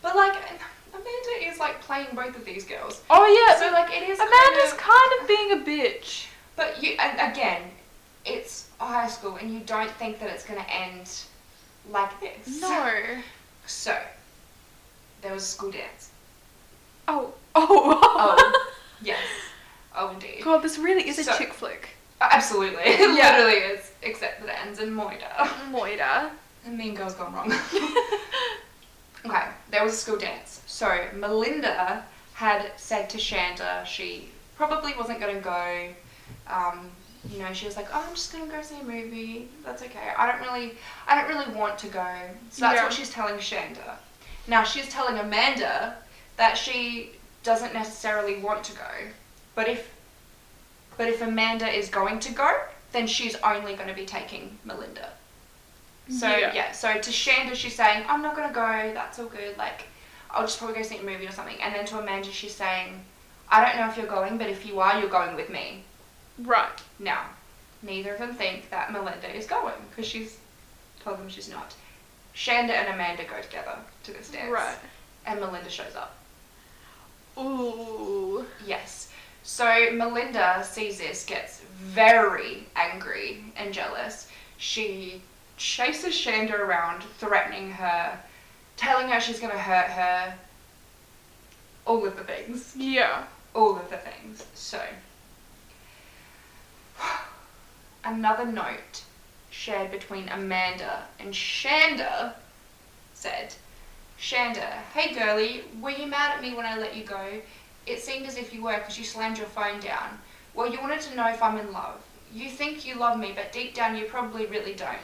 [0.00, 0.36] But, like,
[0.92, 3.02] Amanda is, like, playing both of these girls.
[3.10, 3.58] Oh yeah.
[3.58, 4.78] So, like, it is Amanda's kind of...
[4.78, 6.28] kind of being a bitch.
[6.54, 7.62] But you, and again,
[8.24, 11.10] it's high school, and you don't think that it's going to end
[11.90, 12.60] like this.
[12.60, 12.92] No.
[13.66, 13.98] So,
[15.20, 16.10] there was a school dance.
[17.06, 17.34] Oh.
[17.60, 18.00] Oh.
[18.02, 18.64] Oh.
[19.00, 19.18] Yes.
[19.96, 20.42] Oh, indeed.
[20.42, 21.90] God, this really is a chick flick.
[22.20, 22.82] Absolutely.
[22.84, 23.36] It Yeah.
[23.38, 23.90] literally is.
[24.02, 25.36] Except that it ends in Moida.
[25.70, 26.30] Moida.
[26.64, 27.52] And Mean Girls gone wrong.
[29.26, 30.62] okay, there was a school dance.
[30.66, 32.04] So, Melinda
[32.34, 35.88] had said to Shanda she probably wasn't going to go.
[36.46, 36.90] Um,
[37.30, 39.48] you know, she was like, "Oh, I'm just gonna go see a movie.
[39.64, 40.12] That's okay.
[40.16, 40.74] I don't really,
[41.08, 42.06] I don't really want to go."
[42.50, 42.84] So that's Yeah.
[42.84, 43.96] what she's telling Shanda.
[44.46, 45.96] Now she's telling Amanda
[46.36, 48.90] that she doesn't necessarily want to go,
[49.56, 49.92] but if,
[50.98, 52.60] but if Amanda is going to go,
[52.92, 55.10] then she's only going to be taking Melinda.
[56.10, 56.52] So Yeah.
[56.54, 56.72] yeah.
[56.72, 59.84] so to Shanda she's saying, I'm not gonna go, that's all good, like
[60.30, 61.60] I'll just probably go see a movie or something.
[61.62, 63.04] And then to Amanda she's saying,
[63.50, 65.84] I don't know if you're going, but if you are, you're going with me.
[66.38, 66.70] Right.
[66.98, 67.24] Now,
[67.82, 70.38] neither of them think that Melinda is going, because she's
[71.04, 71.74] told them she's not.
[72.34, 74.50] Shanda and Amanda go together to this dance.
[74.50, 74.76] Right.
[75.26, 76.16] And Melinda shows up.
[77.38, 78.46] Ooh.
[78.66, 79.07] Yes.
[79.48, 84.28] So Melinda sees this, gets very angry and jealous.
[84.58, 85.22] She
[85.56, 88.20] chases Shanda around, threatening her,
[88.76, 90.34] telling her she's going to hurt her.
[91.86, 92.74] All of the things.
[92.76, 93.24] Yeah.
[93.54, 94.44] All of the things.
[94.52, 94.82] So,
[98.04, 99.02] another note
[99.48, 102.34] shared between Amanda and Shanda
[103.14, 103.54] said,
[104.20, 107.40] Shanda, hey girlie, were you mad at me when I let you go?
[107.88, 110.20] It seemed as if you were because you slammed your phone down.
[110.52, 112.04] Well, you wanted to know if I'm in love.
[112.30, 114.98] You think you love me, but deep down you probably really don't.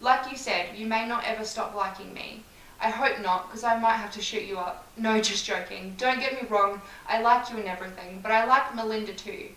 [0.00, 2.42] Like you said, you may not ever stop liking me.
[2.80, 4.86] I hope not, because I might have to shoot you up.
[4.96, 5.94] No, just joking.
[5.98, 9.50] Don't get me wrong, I like you and everything, but I like Melinda too.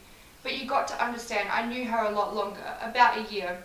[0.43, 3.63] But you got to understand, I knew her a lot longer, about a year.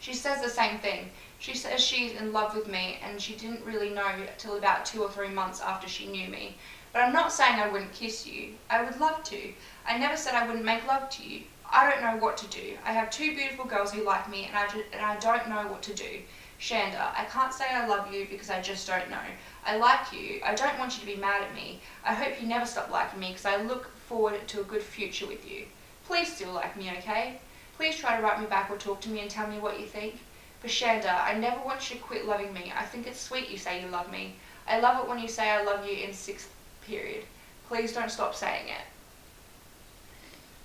[0.00, 1.10] She says the same thing.
[1.38, 5.02] She says she's in love with me, and she didn't really know till about two
[5.04, 6.56] or three months after she knew me.
[6.94, 8.54] But I'm not saying I wouldn't kiss you.
[8.70, 9.52] I would love to.
[9.84, 11.42] I never said I wouldn't make love to you.
[11.68, 12.78] I don't know what to do.
[12.86, 15.66] I have two beautiful girls who like me, and I, ju- and I don't know
[15.66, 16.20] what to do.
[16.60, 19.26] Shanda, I can't say I love you because I just don't know.
[19.66, 20.40] I like you.
[20.44, 21.80] I don't want you to be mad at me.
[22.04, 25.26] I hope you never stop liking me because I look forward to a good future
[25.26, 25.64] with you.
[26.06, 27.40] Please still like me, okay?
[27.76, 29.86] Please try to write me back or talk to me and tell me what you
[29.86, 30.20] think.
[30.62, 32.72] But Shanda, I never want you to quit loving me.
[32.78, 34.36] I think it's sweet you say you love me.
[34.68, 36.48] I love it when you say I love you in sixth
[36.86, 37.24] period.
[37.68, 38.84] Please don't stop saying it.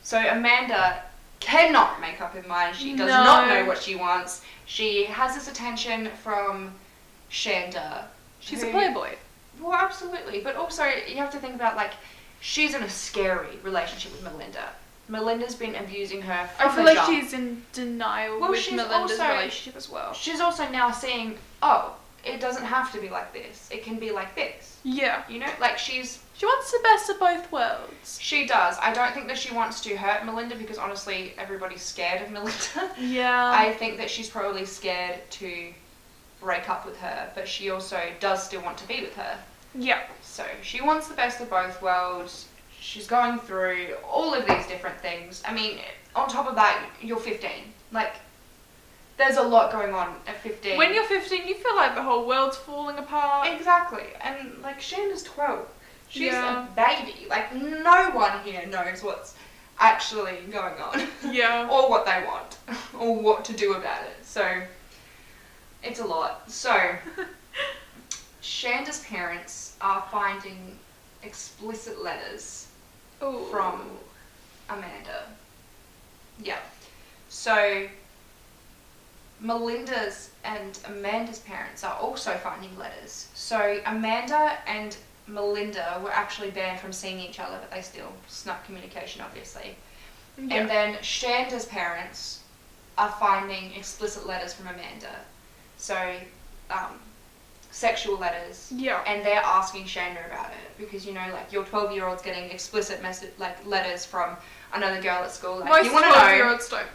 [0.04, 1.04] So Amanda
[1.40, 2.76] cannot make up her mind.
[2.76, 3.24] She does No.
[3.24, 4.42] not know what she wants.
[4.66, 6.74] She has this attention from
[7.32, 8.06] Shanda.
[8.40, 9.16] She's a who- playboy.
[9.60, 10.42] Well, absolutely.
[10.42, 11.92] But also, you have to think about like,
[12.40, 14.70] she's in a scary relationship with Melinda.
[15.10, 16.50] Melinda's been abusing her.
[16.60, 17.10] I feel the like jump.
[17.10, 20.14] she's in denial Well, with she's Melinda's also- relationship as well.
[20.14, 23.70] She's also now seeing, oh, it doesn't have to be like this.
[23.72, 24.78] It can be like this.
[24.84, 25.24] Yeah.
[25.30, 28.18] You know, like she's She wants the best of both worlds.
[28.22, 28.78] she does.
[28.82, 32.92] I don't think that she wants to hurt Melinda because honestly, everybody's scared of Melinda.
[33.00, 33.52] Yeah.
[33.54, 35.74] I think that she's probably scared to
[36.42, 39.38] break up with her, but she also does still want to be with her.
[39.76, 40.04] yeah.
[40.22, 42.48] So she wants the best of both worlds.
[42.80, 45.44] She's going through all of these different things.
[45.46, 45.80] I mean,
[46.16, 47.50] on top of that, you're 15.
[47.92, 48.14] Like,
[49.20, 50.78] there's a lot going on at 15.
[50.78, 53.50] When you're 15, you feel like the whole world's falling apart.
[53.54, 54.06] Exactly.
[54.22, 55.68] And, like, Shanda's 12.
[56.08, 56.66] She's Yeah.
[56.66, 57.28] a baby.
[57.30, 59.36] Like, no one here knows what's
[59.78, 61.06] actually going on.
[61.30, 61.68] Yeah.
[61.72, 62.58] or what they want.
[62.98, 64.26] or what to do about it.
[64.26, 64.62] So,
[65.84, 66.50] it's a lot.
[66.50, 66.96] So,
[68.42, 70.80] Shanda's parents are finding
[71.24, 72.68] explicit letters
[73.22, 73.46] Ooh.
[73.52, 73.82] from
[74.70, 75.26] Amanda.
[76.42, 76.60] Yeah.
[77.28, 77.88] So
[79.40, 83.30] Melinda's and Amanda's parents are also finding letters.
[83.34, 84.96] So Amanda and
[85.28, 89.76] Melinda were actually banned from seeing each other, but they still snuck communication, obviously.
[90.38, 90.56] Yeah.
[90.56, 92.42] And then Shanda's parents
[92.98, 95.16] are finding explicit letters from Amanda.
[95.78, 95.98] So,
[96.70, 97.00] um,
[97.72, 99.02] sexual letters Yeah.
[99.06, 102.50] and they're asking Shanda about it because you know like your 12 year old's getting
[102.50, 104.36] explicit message like letters from
[104.74, 106.88] another girl at school like Most you want to know 12-year-olds don't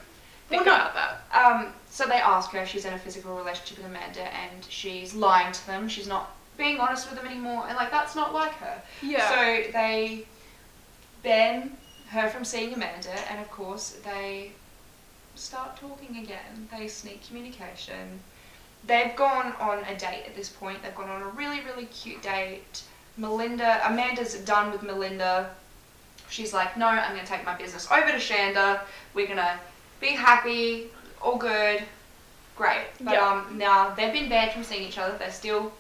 [0.49, 0.83] think Well, no.
[0.91, 1.45] about that.
[1.47, 5.15] um, so they ask her if she's in a physical relationship with Amanda and she's
[5.15, 8.53] lying to them she's not being honest with them anymore and like that's not like
[8.55, 9.29] her Yeah.
[9.29, 10.27] so they
[11.23, 11.77] ban
[12.11, 14.53] her from seeing Amanda, and of course they
[15.35, 16.69] start talking again.
[16.71, 18.21] They sneak communication.
[18.87, 20.83] They've gone on a date at this point.
[20.83, 22.83] They've gone on a really, really cute date.
[23.17, 25.51] Melinda, Amanda's done with Melinda.
[26.29, 28.81] She's like, no, I'm gonna take my business over to Shanda.
[29.15, 29.59] We're gonna
[30.05, 30.89] be happy,
[31.23, 31.83] all good,
[32.57, 32.87] great.
[33.01, 33.29] But Yeah.
[33.29, 35.17] um, now they've been banned from seeing each other.
[35.17, 35.73] They're still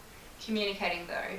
[0.45, 1.39] communicating though.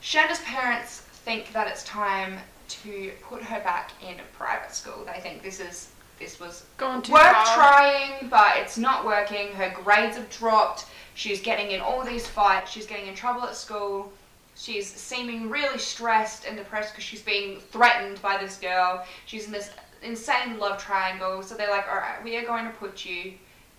[0.00, 5.04] Shanda's parents think that it's time to put her back in private school.
[5.04, 7.54] They think this is this was Gone too worth far.
[7.56, 9.48] trying, but it's not working.
[9.52, 10.86] Her grades have dropped.
[11.16, 12.70] She's getting in all these fights.
[12.70, 14.12] She's getting in trouble at school.
[14.56, 19.04] She's seeming really stressed and depressed because she's being threatened by this girl.
[19.26, 19.70] She's in this
[20.04, 21.42] insane love triangle.
[21.42, 23.34] So they're like, all right, we are going to put you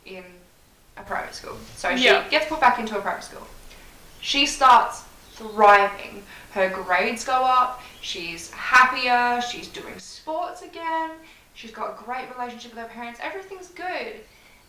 [0.05, 0.23] in
[0.97, 1.57] a private school.
[1.75, 2.27] So she Yeah.
[2.29, 3.45] gets put back into a private school.
[4.21, 6.23] She starts thriving.
[6.51, 7.81] Her grades go up.
[8.01, 9.41] She's happier.
[9.41, 11.11] She's doing sports again.
[11.53, 13.19] She's got a great relationship with her parents.
[13.21, 14.13] Everything's good.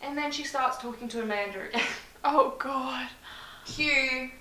[0.01, 1.81] And then she starts talking to Amanda again.
[2.23, 3.07] Oh god.
[3.65, 4.31] Cue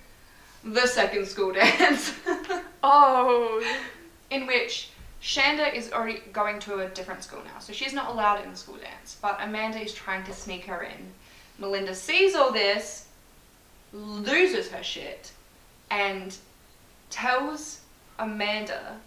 [0.65, 2.13] the second school dance.
[2.83, 3.63] Oh.
[4.31, 4.91] in which
[5.27, 8.57] Shanda is already going to a different school now, so she's not allowed in the
[8.57, 9.17] school dance.
[9.21, 11.12] But Amanda is trying to sneak her in.
[11.59, 13.09] Melinda sees all this,
[13.93, 15.33] loses her shit,
[15.91, 16.37] and
[17.11, 17.81] tells
[18.21, 19.01] Amanda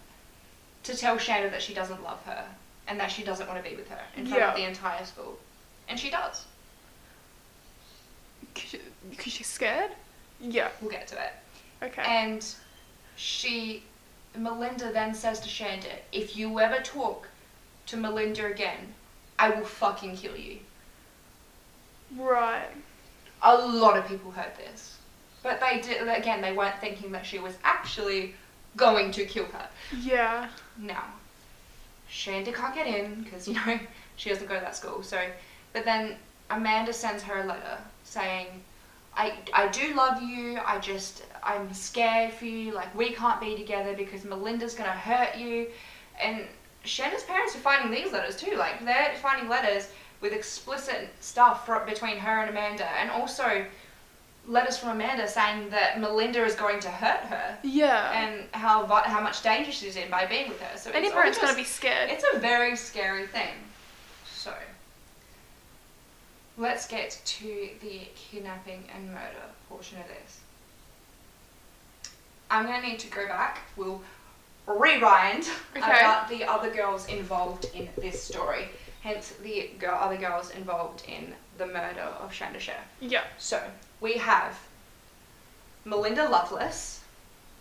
[0.82, 2.44] to tell Shanda that she doesn't love her
[2.86, 4.50] and that she doesn't want to be with her in front Yeah.
[4.50, 5.38] of the entire school.
[5.88, 6.44] And she does.
[8.52, 9.92] Because she's scared?
[10.38, 10.68] Yeah.
[10.82, 11.32] We'll get to it.
[11.82, 12.02] Okay.
[12.02, 12.44] And
[13.16, 13.84] she,
[14.36, 17.28] Melinda then says to Shanda, if you ever talk
[17.86, 18.94] to Melinda again,
[19.38, 20.58] I will fucking kill you.
[22.16, 22.68] right.
[23.42, 24.98] A lot of people heard this.
[25.42, 28.34] But they did, again, they weren't thinking that she was actually
[28.76, 29.68] going to kill her.
[29.98, 30.48] Yeah.
[30.76, 31.04] Now,
[32.10, 33.80] Shanda can't get in because, you know,
[34.16, 35.02] she doesn't go to that school.
[35.02, 35.18] So,
[35.72, 36.16] but then
[36.50, 38.62] Amanda sends her a letter saying,
[39.16, 40.58] I, I do love you.
[40.64, 42.72] I just, I'm scared for you.
[42.72, 45.66] Like, we can't be together because Melinda's going to hurt you.
[46.22, 46.44] And
[46.84, 48.56] Shanda's parents are finding these letters too.
[48.56, 49.88] Like, they're finding letters
[50.20, 52.88] with explicit stuff for, between her and Amanda.
[52.98, 53.64] And also
[54.46, 58.10] letters from Amanda saying that Melinda is going to hurt her Yeah.
[58.12, 60.76] and how how much danger she's in by being with her.
[60.78, 62.10] So Any it's parent's all gonna be scared.
[62.10, 63.52] It's a very scary thing.
[66.60, 70.40] Let's get to the kidnapping and murder portion of this.
[72.50, 73.60] I'm gonna need to go back.
[73.78, 74.02] We'll
[74.66, 75.80] rewind Okay.
[75.80, 78.68] about the other girls involved in this story.
[79.02, 82.84] Hence, the girl, other girls involved in the murder of Shanda Sharer.
[83.00, 83.24] Yeah.
[83.38, 83.70] So
[84.02, 84.58] we have
[85.86, 87.00] Melinda Lovelace,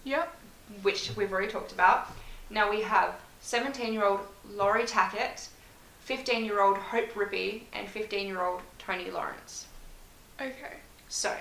[0.04, 0.36] Yep.
[0.82, 2.10] which we've already talked about.
[2.50, 5.48] Now we have 17 year old Laurie Tackett,
[6.02, 9.68] 15 year old Hope Rippey, and 15 year old Toni Lawrence.
[10.42, 10.78] Okay.
[11.10, 11.36] So,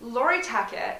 [0.00, 0.96] Laurie Tackett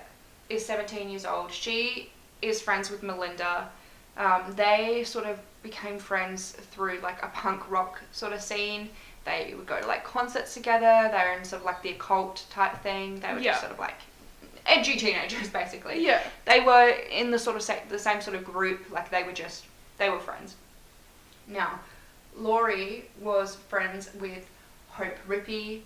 [0.48, 1.50] is 17 years old.
[1.50, 2.10] She
[2.40, 3.68] is friends with Melinda.
[4.16, 8.90] Um, they sort of became friends through like a punk rock sort of scene.
[9.24, 11.08] They would go to like concerts together.
[11.10, 13.18] They were in sort of like the occult type thing.
[13.18, 13.50] They were Yeah.
[13.52, 13.94] just sort of like
[14.66, 16.22] edgy teenagers basically Yeah.
[16.44, 19.32] they were in the sort of sa- the same sort of group like they were
[19.32, 19.64] just
[19.96, 20.54] they were friends
[21.48, 21.80] now
[22.36, 24.46] laurie was friends with
[25.00, 25.80] hope rippey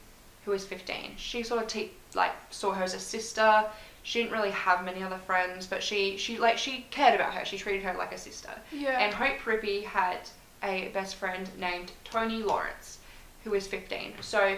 [0.44, 3.64] who was 15 she sort of te- like saw her as a sister
[4.02, 7.44] she didn't really have many other friends but she she like she cared about her
[7.44, 8.98] she treated her like a sister Yeah.
[9.00, 10.18] and Hope Rippey had
[10.62, 12.98] a best friend named Toni Lawrence,
[13.44, 14.14] who was 15.
[14.22, 14.56] So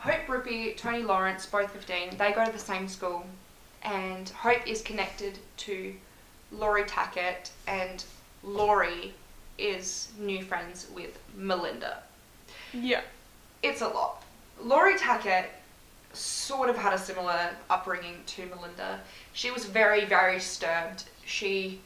[0.00, 3.24] Hope Rippey, Toni Lawrence, both 15, they go to the same school,
[3.82, 5.94] and Hope is connected to
[6.52, 8.04] Laurie Tackett, and
[8.42, 9.14] Laurie
[9.56, 12.02] is new friends with Melinda.
[12.74, 13.00] yeah.
[13.64, 14.22] It's a lot.
[14.60, 15.46] Laurie Tackett
[16.12, 19.00] sort of had a similar upbringing to Melinda.
[19.32, 21.04] She was very, very disturbed.
[21.24, 21.80] She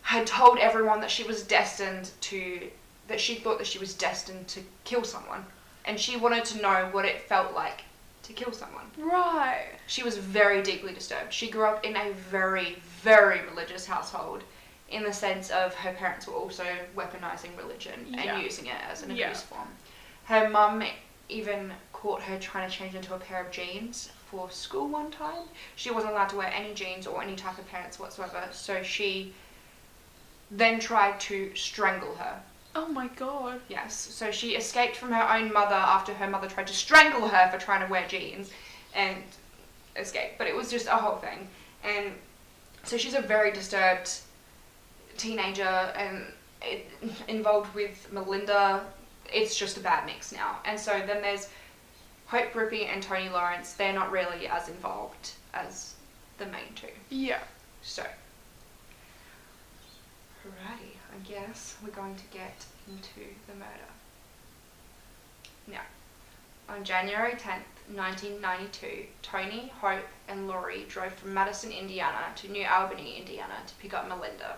[0.00, 2.70] had told everyone that she was destined to,
[3.08, 5.44] that she thought that she was destined to kill someone.
[5.84, 7.82] And she wanted to know what it felt like
[8.22, 8.86] to kill someone.
[8.96, 9.66] Right.
[9.86, 11.34] She was very deeply disturbed.
[11.34, 14.42] She grew up in a very, very religious household
[14.88, 16.64] in the sense of her parents were also
[16.96, 18.36] weaponizing religion Yeah.
[18.36, 19.26] and using it as an Yeah.
[19.26, 19.68] abuse form.
[20.24, 20.82] Her mum
[21.28, 25.48] even caught her trying to change into a pair of jeans for school one time.
[25.76, 29.34] She wasn't allowed to wear any jeans or any type of pants whatsoever, so she
[30.50, 32.42] then tried to strangle her.
[32.76, 33.60] Oh my god.
[33.68, 37.50] Yes, so she escaped from her own mother after her mother tried to strangle her
[37.50, 38.50] for trying to wear jeans
[38.94, 39.22] and
[39.96, 40.32] escape.
[40.38, 41.48] But it was just a whole thing.
[41.84, 42.12] And
[42.82, 44.10] so she's a very disturbed
[45.16, 46.24] teenager and
[46.62, 46.86] it,
[47.28, 48.84] involved with Melinda.
[49.32, 50.58] It's just a bad mix now.
[50.64, 51.48] And so then there's
[52.26, 53.74] Hope Rippey and Toni Lawrence.
[53.74, 55.94] They're not really as involved as
[56.38, 56.88] the main two.
[57.10, 57.40] Yeah.
[57.82, 58.02] So,
[60.42, 63.90] alrighty, I guess we're going to get into the murder.
[65.66, 65.82] Now,
[66.68, 73.18] on January 10th, 1992, Toni, Hope, and Laurie drove from Madison, Indiana to New Albany,
[73.18, 74.56] Indiana to pick up Melinda.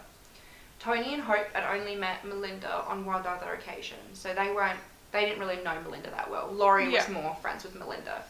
[0.78, 4.78] Toni and Hope had only met Melinda on one other occasion, so they weren't
[5.12, 6.48] they didn't really know Melinda that well.
[6.52, 8.22] Laurie was more friends with Melinda.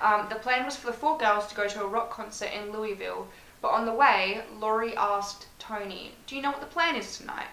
[0.00, 2.72] Um, the plan was for the four girls to go to a rock concert in
[2.72, 3.28] Louisville,
[3.60, 7.48] but on the way, Laurie asked Toni, Do you know what the plan is tonight?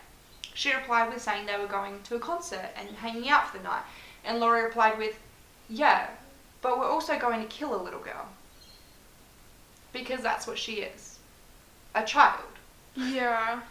[0.54, 3.64] She replied with saying they were going to a concert and hanging out for the
[3.64, 3.84] night.
[4.24, 5.20] And Laurie replied with,
[5.68, 6.08] Yeah,
[6.62, 8.28] but we're also going to kill a little girl.
[9.92, 11.20] Because that's what she is
[11.96, 12.44] a child.
[12.96, 13.62] Yeah.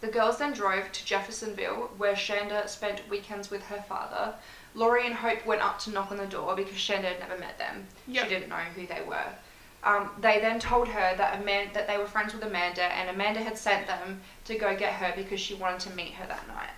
[0.00, 4.34] The girls then drove to Jeffersonville, where Shanda spent weekends with her father.
[4.74, 7.58] Laurie and Hope went up to knock on the door because Shanda had never met
[7.58, 7.86] them.
[8.06, 8.24] Yep.
[8.24, 9.24] She didn't know who they were.
[9.82, 13.40] Um, they then told her that Amanda, that they were friends with Amanda, and Amanda
[13.40, 16.70] had sent them to go get her because she wanted to meet her that night.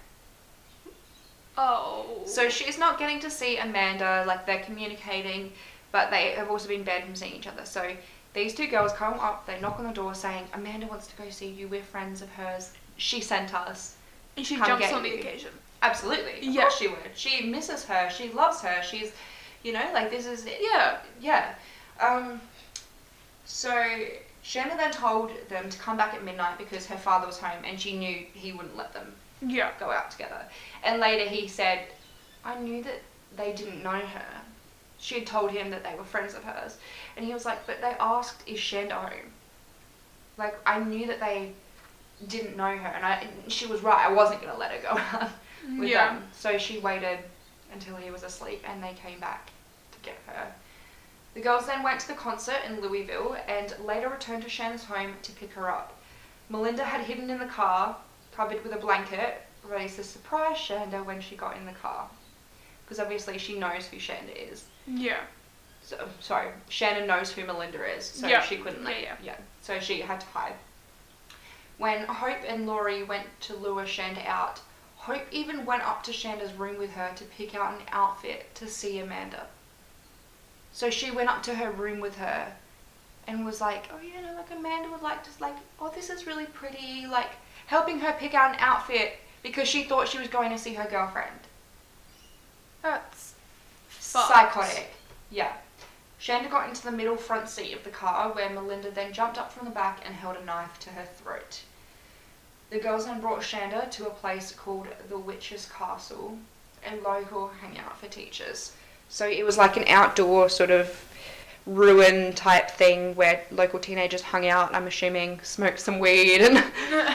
[1.56, 2.22] Oh.
[2.24, 5.52] So she's not getting to see Amanda, like they're communicating,
[5.90, 7.64] but they have also been banned from seeing each other.
[7.64, 7.96] So
[8.34, 11.30] these two girls come up, they knock on the door saying, Amanda wants to go
[11.30, 12.72] see you, we're friends of hers.
[12.98, 13.94] She sent us.
[14.36, 15.50] and she come jumps on the occasion.
[15.82, 16.38] Absolutely.
[16.38, 16.62] Of Yeah.
[16.62, 17.10] course she would.
[17.14, 18.08] She misses her.
[18.10, 18.82] She loves her.
[18.82, 19.12] She's,
[19.62, 20.58] you know, like this is it.
[20.60, 20.98] Yeah.
[21.20, 21.54] Yeah.
[22.00, 22.40] Um,
[23.44, 23.70] so
[24.44, 27.80] Shanda then told them to come back at midnight because her father was home and
[27.80, 29.70] she knew he wouldn't let them Yeah.
[29.80, 30.44] go out together.
[30.84, 31.88] And later he said,
[32.44, 33.00] I knew that
[33.36, 34.40] they didn't know her.
[34.98, 36.76] She had told him that they were friends of hers.
[37.16, 39.32] And he was like, but they asked, is Shanda home?
[40.36, 41.52] Like, I knew that they
[42.26, 42.88] didn't know her.
[42.88, 44.06] And I, she was right.
[44.08, 44.88] I wasn't going to let her go
[45.18, 45.30] out
[45.78, 46.14] with Yeah.
[46.14, 46.22] them.
[46.32, 47.18] So she waited
[47.72, 49.50] until he was asleep and they came back
[49.92, 50.52] to get her.
[51.34, 55.12] The girls then went to the concert in Louisville and later returned to Shanda's home
[55.22, 55.94] to pick her up.
[56.48, 57.96] Melinda had hidden in the car,
[58.32, 62.08] covered with a blanket, ready to surprise Shanda when she got in the car.
[62.84, 64.64] Because obviously she knows who Shanda is.
[64.86, 65.18] Yeah.
[65.82, 68.40] So, sorry, Shannon knows who Melinda is, so Yeah.
[68.42, 69.08] she couldn't Yeah, leave.
[69.22, 69.36] yeah.
[69.62, 70.54] So she had to hide.
[71.78, 74.60] When Hope and Laurie went to lure Shanda out,
[74.96, 78.66] Hope even went up to Shanda's room with her to pick out an outfit to
[78.66, 79.46] see Amanda.
[80.72, 82.52] So she went up to her room with her
[83.26, 86.26] and was like, oh, you know, like Amanda would like to, like, oh, this is
[86.26, 87.30] really pretty, like
[87.66, 90.88] helping her pick out an outfit because she thought she was going to see her
[90.90, 91.30] girlfriend.
[92.82, 93.34] That's.
[94.00, 94.92] Psychotic.
[95.30, 95.52] Yeah.
[96.20, 99.52] Shanda got into the middle front seat of the car where Melinda then jumped up
[99.52, 101.60] from the back and held a knife to her throat.
[102.70, 106.38] The girls then brought Shanda to a place called the Witch's Castle,
[106.86, 108.72] a local hangout for teachers.
[109.08, 111.04] So it was like an outdoor sort of
[111.66, 116.64] ruin type thing where local teenagers hung out, I'm assuming, smoked some weed and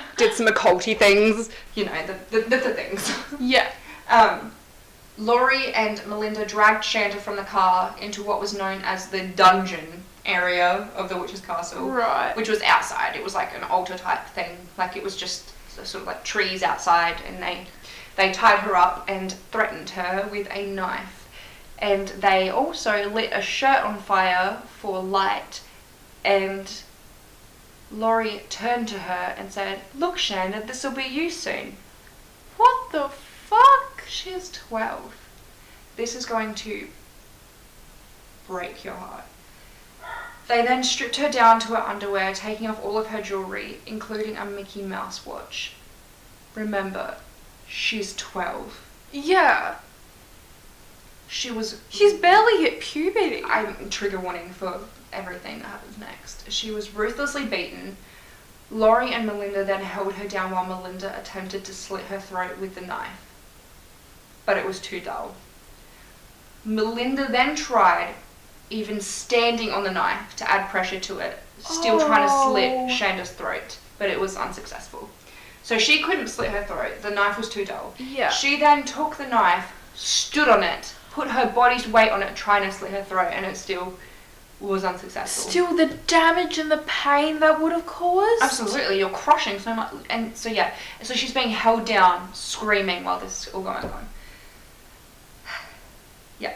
[0.17, 1.49] did some occulty things.
[1.75, 3.11] You know, the, the, the, the things.
[3.39, 3.71] yeah.
[4.09, 4.51] Um,
[5.17, 10.03] Laurie and Melinda dragged Shanda from the car into what was known as the dungeon
[10.25, 12.35] area of the witch's castle, Right.
[12.35, 13.15] which was outside.
[13.15, 15.51] It was like an altar type thing, like it was just
[15.85, 17.67] sort of like trees outside, and they
[18.15, 21.27] they tied her up and threatened her with a knife,
[21.79, 25.61] and they also lit a shirt on fire for light,
[26.23, 26.71] and
[27.91, 31.77] Laurie turned to her and said, "Look, Shanda, this will be you soon."
[32.57, 33.92] What the fuck?
[34.07, 35.15] She's 12.
[35.95, 36.87] This is going to
[38.47, 39.25] break your heart.
[40.47, 44.35] They then stripped her down to her underwear, taking off all of her jewelry, including
[44.35, 45.73] a Mickey Mouse watch.
[46.55, 47.15] Remember,
[47.67, 48.81] she's 12.
[49.11, 49.75] Yeah.
[51.27, 51.81] She was.
[51.89, 53.43] She's barely hit puberty.
[53.43, 54.81] I'm trigger warning for
[55.11, 56.51] everything that happens next.
[56.51, 57.97] She was ruthlessly beaten.
[58.69, 62.75] Laurie and Melinda then held her down while Melinda attempted to slit her throat with
[62.75, 63.32] the knife.
[64.45, 65.35] But it was too dull.
[66.65, 68.15] Melinda then tried,
[68.69, 72.51] even standing on the knife, to add pressure to it, still trying to Oh.
[72.51, 75.09] slit Shanda's throat, but it was unsuccessful.
[75.61, 77.93] So she couldn't slit her throat, the knife was too dull.
[77.97, 78.29] Yeah.
[78.29, 82.63] She then took the knife, stood on it, put her body's weight on it, trying
[82.63, 83.97] to slit her throat, and it still
[84.59, 85.49] was unsuccessful.
[85.49, 88.41] Still, the damage and the pain that would have caused.
[88.41, 93.19] Absolutely, you're crushing so much, and so yeah, so she's being held down, screaming while
[93.19, 94.07] this is all going on.
[96.39, 96.53] Yeah.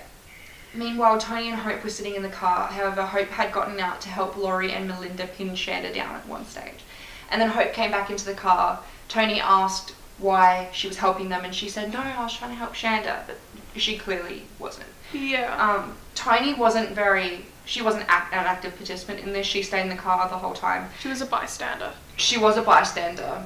[0.74, 2.68] Meanwhile, Toni and Hope were sitting in the car.
[2.68, 6.45] However, Hope had gotten out to help Laurie and Melinda pin Shanda down at one
[6.45, 6.84] stage,
[7.32, 8.80] and then Hope came back into the car.
[9.07, 12.57] Toni asked why she was helping them, and she said, "No, I was trying to
[12.57, 13.38] help Shanda," but
[13.76, 14.88] she clearly wasn't.
[15.13, 15.55] Yeah.
[15.57, 17.45] Um, Toni wasn't very.
[17.65, 19.45] She wasn't act- an active participant in this.
[19.45, 20.89] She stayed in the car the whole time.
[20.99, 21.91] she was a bystander.
[22.15, 23.43] She was a bystander,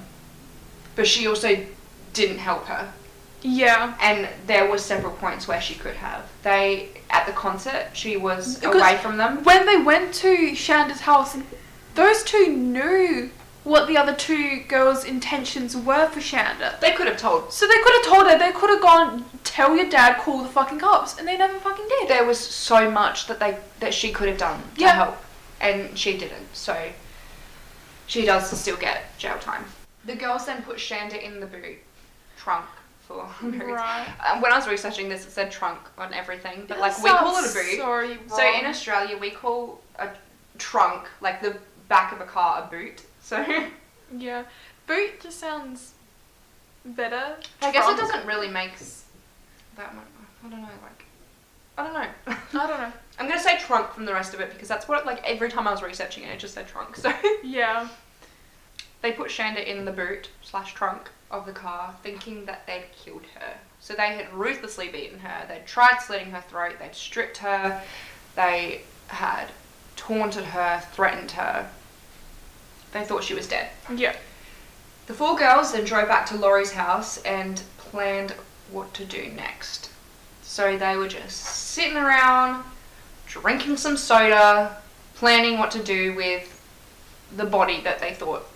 [0.95, 1.65] but she also
[2.13, 2.93] didn't help her.
[3.41, 3.95] Yeah.
[4.01, 6.29] And there was several points where she could have.
[6.43, 9.43] They at the concert, she was Because- away from them.
[9.43, 11.45] When they went to Shanda's house, and
[11.95, 13.31] those two knew
[13.63, 16.79] what the other two girls' intentions were for Shanda.
[16.79, 17.53] They could have told.
[17.53, 20.49] So they could have told her, they could have gone, tell your dad, call the
[20.49, 22.09] fucking cops, and they never fucking did.
[22.09, 24.93] There was so much that they that she could have done to Yeah.
[24.93, 25.23] help,
[25.59, 26.55] and she didn't.
[26.55, 26.89] So
[28.07, 29.65] she does still get jail time.
[30.05, 31.77] The girls then put Shanda in the boot
[32.37, 32.65] trunk
[33.11, 34.07] for Right.
[34.25, 37.09] Um, when I was researching this, it said trunk on everything, but That like we
[37.09, 37.77] call it a boot.
[38.29, 40.09] So, So in Australia, we call a
[40.57, 41.57] trunk like the
[41.87, 43.03] back of a car a boot.
[43.21, 43.43] So
[44.17, 44.43] yeah,
[44.87, 45.93] boot just sounds
[46.85, 47.35] better.
[47.61, 48.71] I guess it doesn't really make
[49.75, 50.05] that much.
[50.45, 50.67] I don't know.
[50.83, 51.05] Like
[51.77, 52.35] I don't know.
[52.63, 52.91] I don't know.
[53.19, 55.67] I'm gonna say trunk from the rest of it because that's what like every time
[55.67, 56.95] I was researching it, it just said trunk.
[56.95, 57.11] So
[57.43, 57.87] Yeah.
[59.01, 63.25] they put Shanda in the boot slash trunk of the car, thinking that they'd killed
[63.35, 63.53] her.
[63.79, 65.45] So they had ruthlessly beaten her.
[65.47, 66.75] They'd tried slitting her throat.
[66.79, 67.81] They'd stripped her.
[68.35, 69.47] They had
[69.95, 71.69] taunted her, threatened her.
[72.91, 73.69] They thought she was dead.
[73.95, 74.15] Yeah.
[75.07, 78.35] The four girls then drove back to Laurie's house and planned
[78.69, 79.89] what to do next.
[80.41, 82.63] So they were just sitting around,
[83.25, 84.77] drinking some soda,
[85.15, 86.57] planning what to do with
[87.35, 88.47] the body that they thought,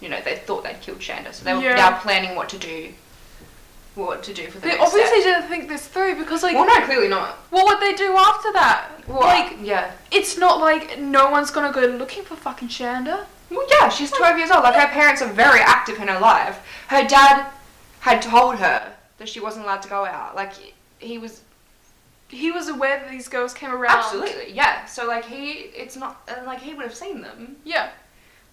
[0.00, 1.32] you know, they thought they'd killed Shanda.
[1.32, 1.74] So they were Yeah.
[1.76, 2.92] now planning what to do,
[3.94, 5.34] what to do for the They next obviously step.
[5.40, 7.36] didn't think this through because, like, Well, no, clearly not.
[7.50, 8.88] what would they do after that?
[9.06, 9.90] Well, like, yeah.
[10.10, 13.26] it's not like no one's gonna go looking for fucking Shanda.
[13.50, 14.62] Well, yeah, she's 12 years old.
[14.62, 16.58] Like, her parents are very active in her life.
[16.88, 17.46] Her dad
[18.00, 20.34] had told her that she wasn't allowed to go out.
[20.36, 20.52] Like,
[20.98, 21.42] he was
[22.28, 23.98] He was aware that these girls came around.
[23.98, 24.84] Absolutely, yeah.
[24.84, 27.56] So like he, it's not uh, like he would have seen them.
[27.64, 27.88] Yeah.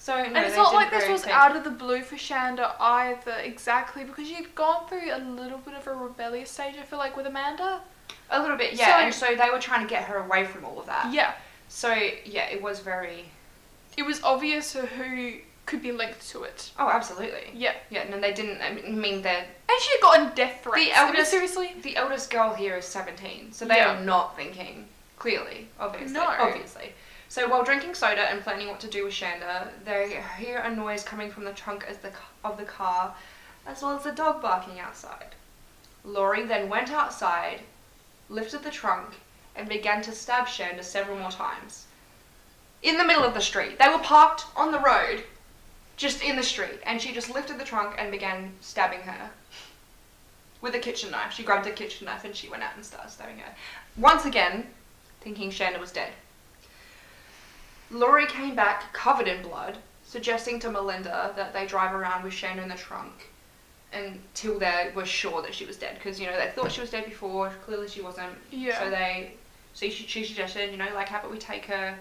[0.08, 3.34] So no, and it's not like this was out of the blue for Shanda either,
[3.44, 7.18] exactly, because you'd gone through a little bit of a rebellious stage, I feel like,
[7.18, 7.82] with Amanda.
[8.30, 8.86] a little bit, yeah.
[8.86, 11.12] So- and so they were trying to get her away from all of that.
[11.14, 11.34] Yeah.
[11.68, 11.92] So
[12.24, 13.26] yeah, it was very.
[13.98, 15.34] It was obvious who
[15.66, 16.72] could be linked to it.
[16.80, 17.50] Oh, absolutely.
[17.54, 17.74] Yeah.
[17.90, 18.62] Yeah, and they didn't.
[18.62, 20.86] I mean, they're And she had gotten death threats.
[20.86, 21.76] The I mean, eldest- seriously?
[21.82, 23.98] the eldest girl here is seventeen, so they Yeah.
[23.98, 24.88] are not thinking
[25.20, 25.68] clearly.
[25.82, 26.28] Obviously, No.
[26.28, 26.94] obviously.
[27.30, 31.04] So while drinking soda and planning what to do with Shanda, they hear a noise
[31.04, 31.86] coming from the trunk
[32.44, 33.16] of the car,
[33.66, 35.36] as well as a dog barking outside.
[36.04, 37.62] Laurie then went outside,
[38.30, 39.16] lifted the trunk,
[39.56, 41.86] and began to stab Shanda several more times.
[42.82, 43.78] In the middle of the street.
[43.78, 45.24] They were parked on the road,
[45.98, 49.32] just in the street, and she just lifted the trunk and began stabbing her
[50.62, 51.34] with a kitchen knife.
[51.34, 53.54] She grabbed a kitchen knife and she went out and started stabbing her.
[53.98, 54.68] Once again,
[55.22, 56.14] thinking Shanda was dead.
[57.90, 62.64] Laurie came back covered in blood, suggesting to Melinda that they drive around with Shanda
[62.64, 63.30] in the trunk
[63.94, 65.96] until they were sure that she was dead.
[65.96, 68.34] Because, you know, they thought she was dead before, clearly she wasn't.
[68.52, 68.80] Yeah.
[68.80, 69.32] So they,
[69.74, 71.98] so she, she suggested, you know, like, how about we take her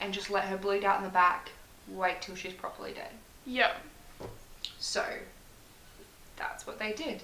[0.00, 1.50] and just let her bleed out in the back,
[1.88, 3.10] wait till she's properly dead.
[3.44, 3.72] Yeah.
[4.78, 5.04] So
[6.36, 7.22] that's what they did.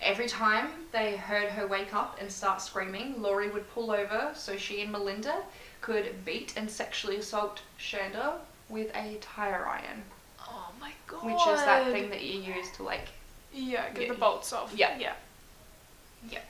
[0.00, 4.56] Every time they heard her wake up and start screaming, Laurie would pull over so
[4.56, 5.42] she and Melinda
[5.80, 8.34] could beat and sexually assault Shanda
[8.68, 10.02] with a tire iron,
[10.40, 11.24] Oh my god.
[11.24, 13.08] which is that thing that you use to like.
[13.52, 14.12] Yeah, get Yeah.
[14.12, 14.72] the bolts off.
[14.74, 14.96] Yeah.
[14.98, 15.14] Yeah.
[16.30, 16.40] Yeah.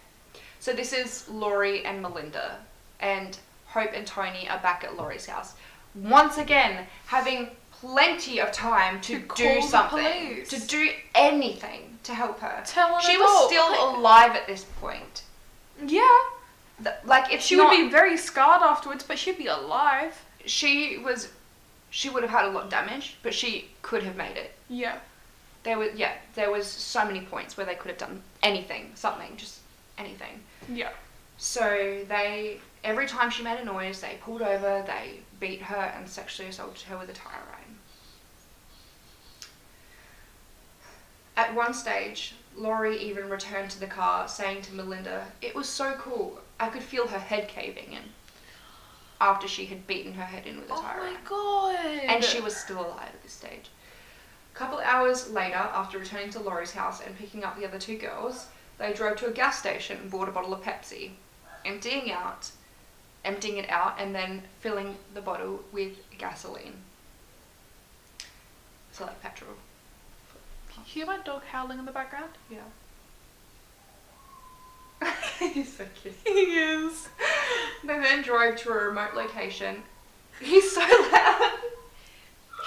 [0.58, 2.58] So this is Laurie and Melinda,
[3.00, 5.54] and Hope and Toni are back at Laurie's house
[5.94, 12.40] once again, having plenty of time to, To do something, to do anything to help
[12.40, 12.62] her.
[12.66, 15.22] Tell an she was still alive at this point.
[15.84, 16.06] Yeah.
[16.82, 20.14] Th- Like if She not, would be very scarred afterwards, but she'd be alive.
[20.46, 21.28] she was,
[21.90, 24.52] she would have had a lot of damage, but she could have made it.
[24.68, 24.98] Yeah.
[25.62, 29.36] There was yeah, there was so many points where they could have done anything, something,
[29.36, 29.58] just
[29.98, 30.40] anything.
[30.72, 30.90] Yeah.
[31.36, 36.08] So they every time she made a noise, they pulled over, they beat her and
[36.08, 37.76] sexually assaulted her with a tire iron.
[41.36, 45.94] At one stage, Laurie even returned to the car, saying to Melinda, It was so
[45.98, 46.40] cool.
[46.60, 48.02] I could feel her head caving in.
[49.20, 51.16] After she had beaten her head in with a Oh tire my iron.
[51.28, 51.76] god.
[52.06, 53.70] And she was still alive at this stage.
[54.54, 57.96] A couple hours later, after returning to Laurie's house and picking up the other two
[57.98, 58.46] girls,
[58.78, 61.10] they drove to a gas station and bought a bottle of Pepsi,
[61.64, 62.50] emptying out,
[63.24, 66.76] emptying it out, and then filling the bottle with gasoline.
[68.92, 69.52] So like petrol.
[70.76, 72.30] You hear my dog howling in the background?
[72.50, 72.58] Yeah.
[75.40, 76.14] He's so cute.
[76.24, 77.08] He is.
[77.82, 79.82] They then drove to a remote location.
[80.40, 80.80] He's so
[81.12, 81.58] loud.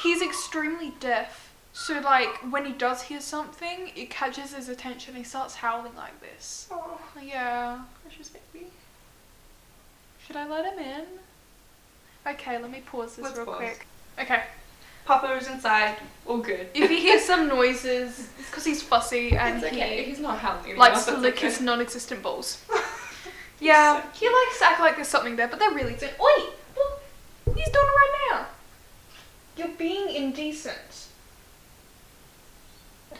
[0.01, 1.53] He's extremely deaf.
[1.71, 5.15] So like when he does hear something, it catches his attention.
[5.15, 6.67] He starts howling like this.
[6.71, 7.79] Oh, Yeah.
[8.03, 8.67] precious baby.
[10.25, 11.05] Should I let him in?
[12.25, 13.57] Okay, let me pause this Let's real pause.
[13.57, 13.85] quick.
[14.19, 14.43] Okay.
[15.05, 15.97] Papa is inside.
[16.25, 16.67] All good.
[16.73, 20.03] If he hears some noises, it's because he's fussy and it's okay.
[20.03, 20.77] he He's not howling.
[20.77, 21.47] likes to lick okay.
[21.47, 22.63] his non-existent balls.
[23.59, 26.11] Yeah, so he likes to act like there's something there, but there really isn't.
[26.19, 26.43] Oi!
[26.75, 27.01] Look,
[27.55, 28.45] he's doing it right now.
[29.55, 31.07] You're being indecent.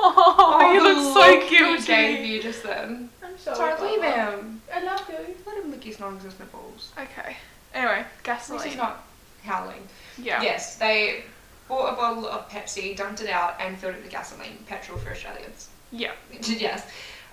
[0.00, 1.80] Oh, you look so guilty.
[1.80, 3.08] He gave you just then.
[3.22, 3.56] I'm sorry.
[3.56, 4.62] Sorry, leave him.
[4.74, 5.34] I love you.
[5.46, 6.92] Let him lick his non-existent balls.
[6.98, 7.36] Okay.
[7.74, 8.66] Anyway, gasoline.
[8.68, 9.07] he's not
[9.48, 9.82] howling.
[10.16, 10.42] Yeah.
[10.42, 11.24] Yes, they
[11.68, 15.10] bought a bottle of Pepsi, dumped it out, and filled it with gasoline, petrol for
[15.10, 15.68] Australians.
[15.90, 16.12] Yeah.
[16.42, 16.86] yes,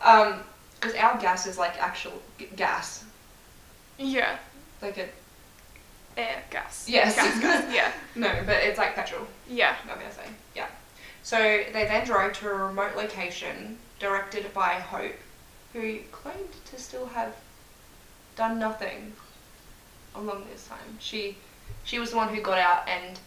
[0.03, 0.39] um,
[0.79, 3.03] because our gas is like actual g- gas,
[3.97, 4.37] Yeah.
[4.81, 5.07] like a
[6.17, 6.85] Air gas.
[6.87, 7.15] Yes.
[7.15, 7.65] Gas, gas.
[7.75, 7.91] Yeah.
[8.15, 9.27] no, but it's like petrol.
[9.49, 9.75] Yeah.
[9.91, 10.23] Obviously,
[10.55, 10.67] yeah.
[11.23, 15.15] So they then drove to a remote location directed by Hope,
[15.73, 17.35] who claimed to still have
[18.37, 19.11] done nothing
[20.15, 20.97] along this time.
[20.99, 21.35] She
[21.83, 23.19] she was the one who got out and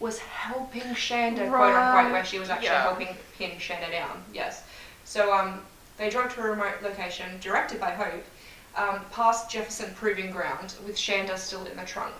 [0.00, 2.82] was helping Shanda, quote unquote, Right, where she was actually yeah.
[2.82, 4.22] helping pin Shanda down.
[4.32, 4.62] Yes.
[5.04, 5.60] So um,
[5.96, 8.24] they drove to a remote location directed by Hope,
[8.76, 12.14] um, past Jefferson Proving Ground, with Shanda still in the trunk.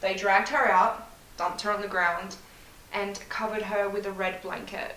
[0.00, 2.36] They dragged her out, dumped her on the ground,
[2.92, 4.94] and covered her with a red blanket.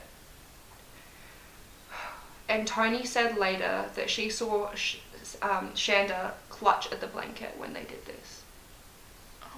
[2.49, 4.97] And Toni said later that she saw Sh-
[5.41, 8.41] um, Shanda clutch at the blanket when they did this.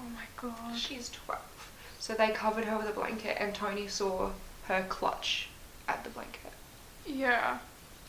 [0.04, 0.78] Oh my god.
[0.78, 1.42] She's 12.
[2.00, 4.32] So they covered her with a blanket, and Toni saw
[4.66, 5.48] her clutch
[5.88, 6.52] at the blanket
[7.06, 7.60] Yeah.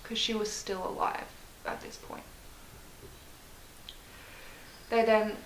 [0.02, 1.26] because she was still alive
[1.64, 2.24] at this point.
[4.90, 5.36] They then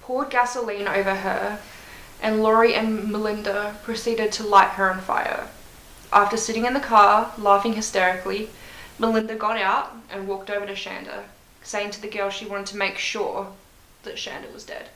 [0.00, 1.60] poured gasoline over her,
[2.22, 5.48] and Laurie and Melinda proceeded to light her on fire.
[6.12, 8.50] After sitting in the car, laughing hysterically,
[8.98, 11.24] Melinda got out and walked over to Shanda,
[11.62, 13.52] saying to the girl she wanted to make sure
[14.04, 14.88] that Shanda was dead.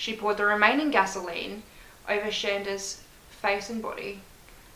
[0.00, 1.62] She poured the remaining gasoline
[2.08, 4.22] over Shanda's face and body,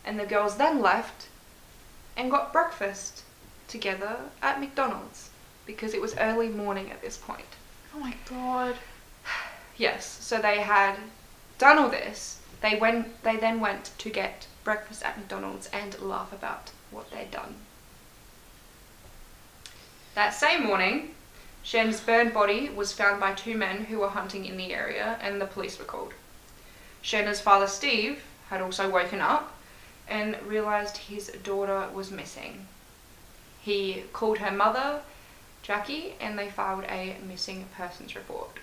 [0.05, 1.29] and the girls then left
[2.15, 3.23] and got breakfast
[3.67, 5.31] together at McDonald's
[5.65, 7.57] because it was early morning at this point.
[7.95, 8.77] Oh my god.
[9.79, 10.97] Yes, so they had
[11.57, 12.41] done all this.
[12.61, 17.31] They went they then went to get breakfast at McDonald's and laugh about what they'd
[17.31, 17.55] done.
[20.15, 21.15] That same morning,
[21.65, 25.41] Shan's burned body was found by two men who were hunting in the area and
[25.41, 26.13] the police were called.
[27.03, 29.57] Shanda's father Steve had also woken up
[30.07, 32.67] and realised his daughter was missing.
[33.63, 35.01] He called her mother,
[35.63, 38.59] Jackie, and they filed a missing persons report.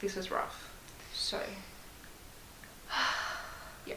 [0.00, 0.70] This was rough.
[1.14, 1.40] So,
[3.86, 3.94] yeah.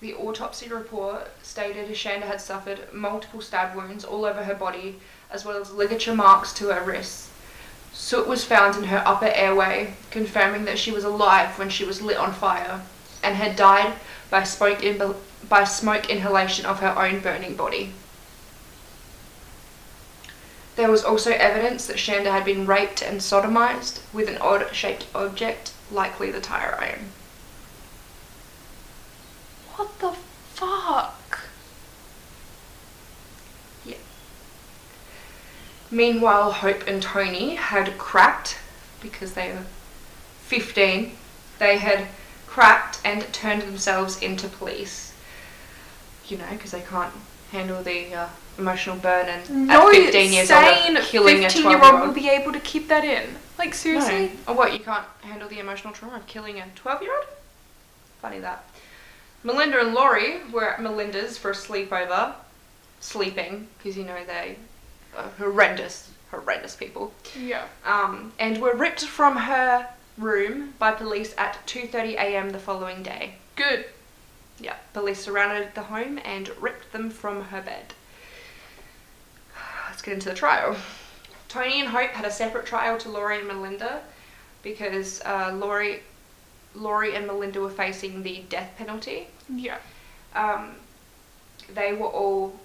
[0.00, 4.98] The autopsy report stated Shanda had suffered multiple stab wounds all over her body,
[5.30, 7.30] as well as ligature marks to her wrists.
[7.92, 12.00] Soot was found in her upper airway, confirming that she was alive when she was
[12.00, 12.82] lit on fire,
[13.22, 13.94] and had died
[14.30, 15.14] by smoke, in-
[15.48, 17.92] by smoke inhalation of her own burning body.
[20.76, 25.06] There was also evidence that Shanda had been raped and sodomized with an odd shaped
[25.12, 27.10] object, likely the tire iron.
[29.74, 30.14] What the
[30.54, 31.17] fuck?
[35.90, 38.58] Meanwhile, Hope and Toni had cracked,
[39.00, 39.64] because they were
[40.42, 41.12] 15,
[41.58, 42.06] they had
[42.46, 45.14] cracked and turned themselves into police.
[46.26, 47.14] You know, because they can't
[47.52, 48.28] handle the uh,
[48.58, 51.94] emotional burn and No at 15 years old of killing a 15 12 year year
[51.94, 53.36] old will be able to keep that in.
[53.56, 54.26] Like seriously?
[54.26, 54.30] No.
[54.48, 54.72] Oh, what?
[54.72, 57.26] You can't handle the emotional trauma of killing a 12 year old?
[58.20, 58.68] Funny that.
[59.44, 62.34] Melinda and Laurie were at Melinda's for a sleepover,
[63.00, 64.56] sleeping, because you know they
[65.38, 67.12] horrendous, horrendous people.
[67.38, 67.64] Yeah.
[67.84, 72.50] Um, and were ripped from her room by police at 2:30 a.m.
[72.50, 73.34] the following day.
[73.56, 73.86] Good.
[74.60, 77.94] Yeah, police surrounded the home and ripped them from her bed.
[79.88, 80.76] Let's get into the trial.
[81.48, 84.02] Toni and Hope had a separate trial to Laurie and Melinda
[84.62, 86.02] because uh, Laurie,
[86.74, 89.28] Laurie and Melinda were facing the death penalty.
[89.48, 89.78] Yeah.
[90.34, 90.74] Um,
[91.74, 92.58] they were all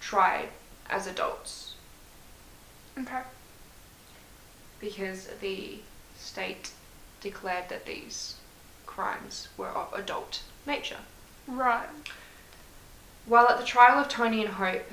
[0.00, 0.48] tried
[0.88, 1.74] as adults
[2.98, 3.22] Okay.
[4.80, 5.78] because the
[6.16, 6.70] state
[7.20, 8.36] declared that these
[8.86, 10.98] crimes were of adult nature.
[11.48, 11.88] Right.
[13.26, 14.90] While at the trial of Toni and Hope,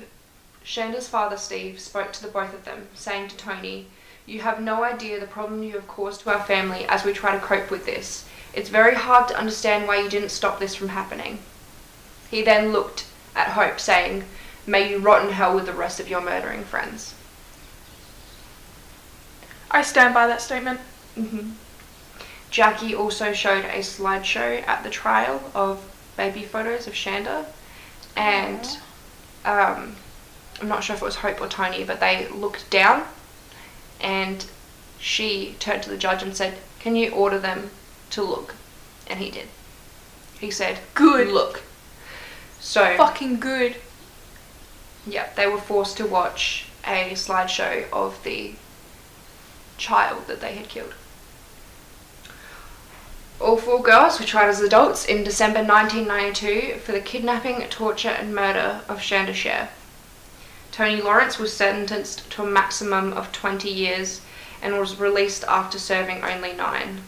[0.64, 3.86] Shanda's father Steve spoke to the both of them, saying to Toni,
[4.26, 7.32] You have no idea the problem you have caused to our family as we try
[7.32, 8.24] to cope with this.
[8.54, 11.38] It's very hard to understand why you didn't stop this from happening.
[12.30, 14.24] He then looked at Hope, saying,
[14.66, 17.14] May you rot in hell with the rest of your murdering friends.
[19.70, 20.80] I stand by that statement.
[21.14, 21.52] hmm
[22.50, 25.82] Jackie also showed a slideshow at the trial of
[26.18, 27.46] baby photos of Shanda,
[28.14, 28.76] and
[29.46, 29.96] um,
[30.60, 33.06] I'm not sure if it was Hope or Toni, but they looked down,
[34.02, 34.44] and
[34.98, 37.70] she turned to the judge and said, "Can you order them
[38.10, 38.54] to look?"
[39.06, 39.48] And he did.
[40.38, 41.28] He said, Good.
[41.28, 41.62] look."
[42.60, 43.76] So Fucking good.
[45.06, 48.54] Yeah, they were forced to watch a slideshow of the
[49.76, 50.94] child that they had killed.
[53.40, 58.32] All four girls were tried as adults in December 1992 for the kidnapping, torture, and
[58.34, 59.68] murder of Shanda Sharer.
[60.70, 64.20] Toni Lawrence was sentenced to a maximum of 20 years
[64.62, 67.02] and was released after serving only nine.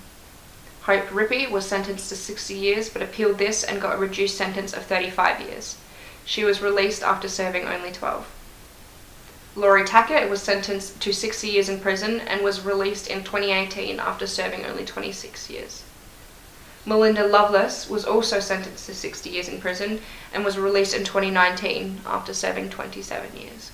[0.83, 4.73] Hope Rippey was sentenced to 60 years but appealed this and got a reduced sentence
[4.75, 5.77] of 35 years.
[6.25, 8.27] She was released after serving only 12.
[9.57, 14.27] Laurie Tackett was sentenced to 60 years in prison and was released in 2018 after
[14.27, 15.85] serving only 26 years.
[16.87, 20.01] Melinda Lovelace was also sentenced to 60 years in prison
[20.33, 23.71] and was released in 2019 after serving 27 years.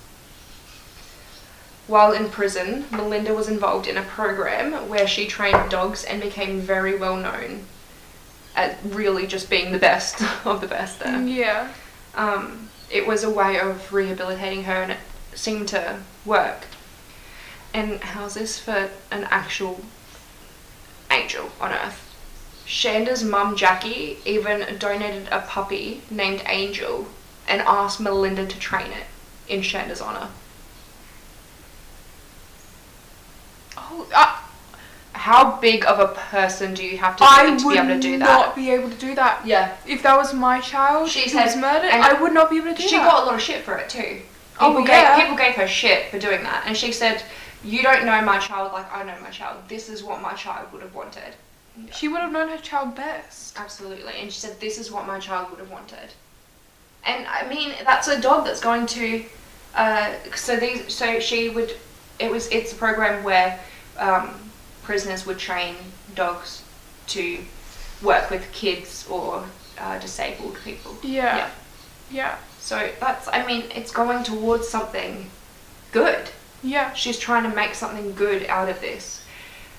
[1.87, 6.61] While in prison, Melinda was involved in a program where she trained dogs and became
[6.61, 7.65] very well known
[8.55, 11.69] at really just being the best of the best there Yeah.
[12.15, 14.99] Um, it was a way of rehabilitating her and it
[15.33, 16.65] seemed to work.
[17.73, 19.81] And how's this for an actual
[21.09, 22.07] angel on earth?
[22.65, 27.07] Shanda's mum Jackie even donated a puppy named Angel
[27.47, 29.07] and asked Melinda to train it
[29.47, 30.29] in Shanda's honour.
[33.75, 34.41] Oh, I,
[35.13, 38.17] How big of a person do you have to be to be able to do
[38.19, 38.29] that?
[38.29, 39.45] I would not be able to do that.
[39.45, 39.75] Yeah.
[39.85, 42.57] If that was my child She who said- was murdered, and I would not be
[42.57, 43.03] able to do She that.
[43.03, 44.21] She got a lot of shit for it too.
[44.59, 45.15] Oh, People yeah.
[45.17, 47.23] gave people gave her shit for doing that, and she said,
[47.63, 49.57] "You don't know my child like I know my child.
[49.67, 51.35] This is what my child would have wanted."
[51.93, 53.57] She would have known her child best.
[53.59, 56.13] Absolutely, and she said, "This is what my child would have wanted."
[57.03, 59.25] And I mean, that's a dog that's going to.
[59.75, 61.75] Uh, so these, so she would.
[62.19, 62.47] It was.
[62.49, 63.59] It's a program where
[63.97, 64.29] um,
[64.83, 65.75] prisoners would train
[66.15, 66.63] dogs
[67.07, 67.39] to
[68.01, 69.43] work with kids or
[69.79, 70.95] uh, disabled people.
[71.03, 71.37] Yeah.
[71.37, 71.49] Yeah.
[72.11, 72.37] Yeah.
[72.59, 75.29] So that's, I mean, it's going towards something
[75.91, 76.29] good.
[76.63, 76.93] Yeah.
[76.93, 79.23] She's trying to make something good out of this.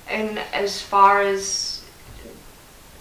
[0.08, 1.84] And as far as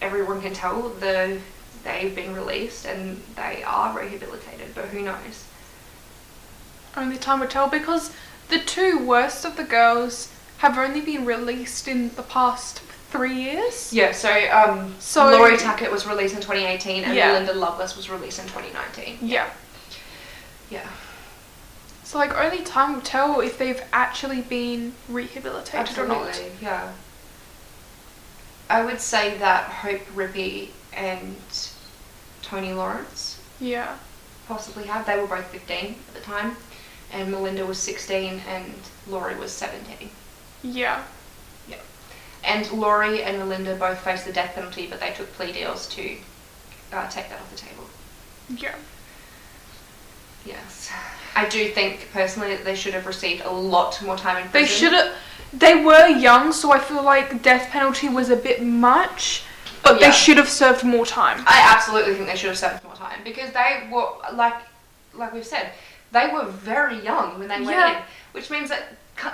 [0.02, 1.39] everyone can tell, the
[1.84, 5.45] they've been released and they are rehabilitated, but who knows?
[6.95, 8.12] Only time will tell because
[8.49, 10.32] the two worst of the girls
[10.62, 13.91] have only been released in the past three years.
[13.91, 17.30] Yeah, so um So- Laurie Tackett was released in 2018 and Yeah.
[17.34, 19.18] Melinda Lovelace was released in 2019.
[19.22, 19.49] Yeah.
[20.70, 20.88] Yeah.
[22.03, 26.28] So like only time will tell if they've actually been rehabilitated or not.
[26.28, 26.91] Absolutely, yeah.
[28.70, 31.36] I would say that Hope Rippey and
[32.43, 33.95] Toni Lawrence Yeah.
[34.47, 35.05] possibly have.
[35.05, 36.55] They were both 15 at the time,
[37.12, 38.74] and Melinda was 16 and
[39.07, 40.09] Laurie was 17.
[40.64, 41.03] Yeah.
[41.68, 41.78] Yeah.
[42.43, 46.18] And Laurie and Melinda both faced the death penalty, but they took plea deals to
[46.93, 47.86] uh, take that off the table.
[48.49, 48.76] Yeah.
[50.45, 50.91] Yes.
[51.36, 54.62] I do think personally that they should have received a lot more time in prison.
[54.62, 55.14] They should have.
[55.53, 59.43] They were young, so I feel like death penalty was a bit much.
[59.84, 60.07] But Yeah.
[60.07, 61.43] they should have served more time.
[61.47, 64.53] I absolutely think they should have served more time because they were like,
[65.14, 65.72] like we've said,
[66.12, 67.97] they were very young when they went Yeah.
[67.97, 68.03] in,
[68.34, 68.84] which means that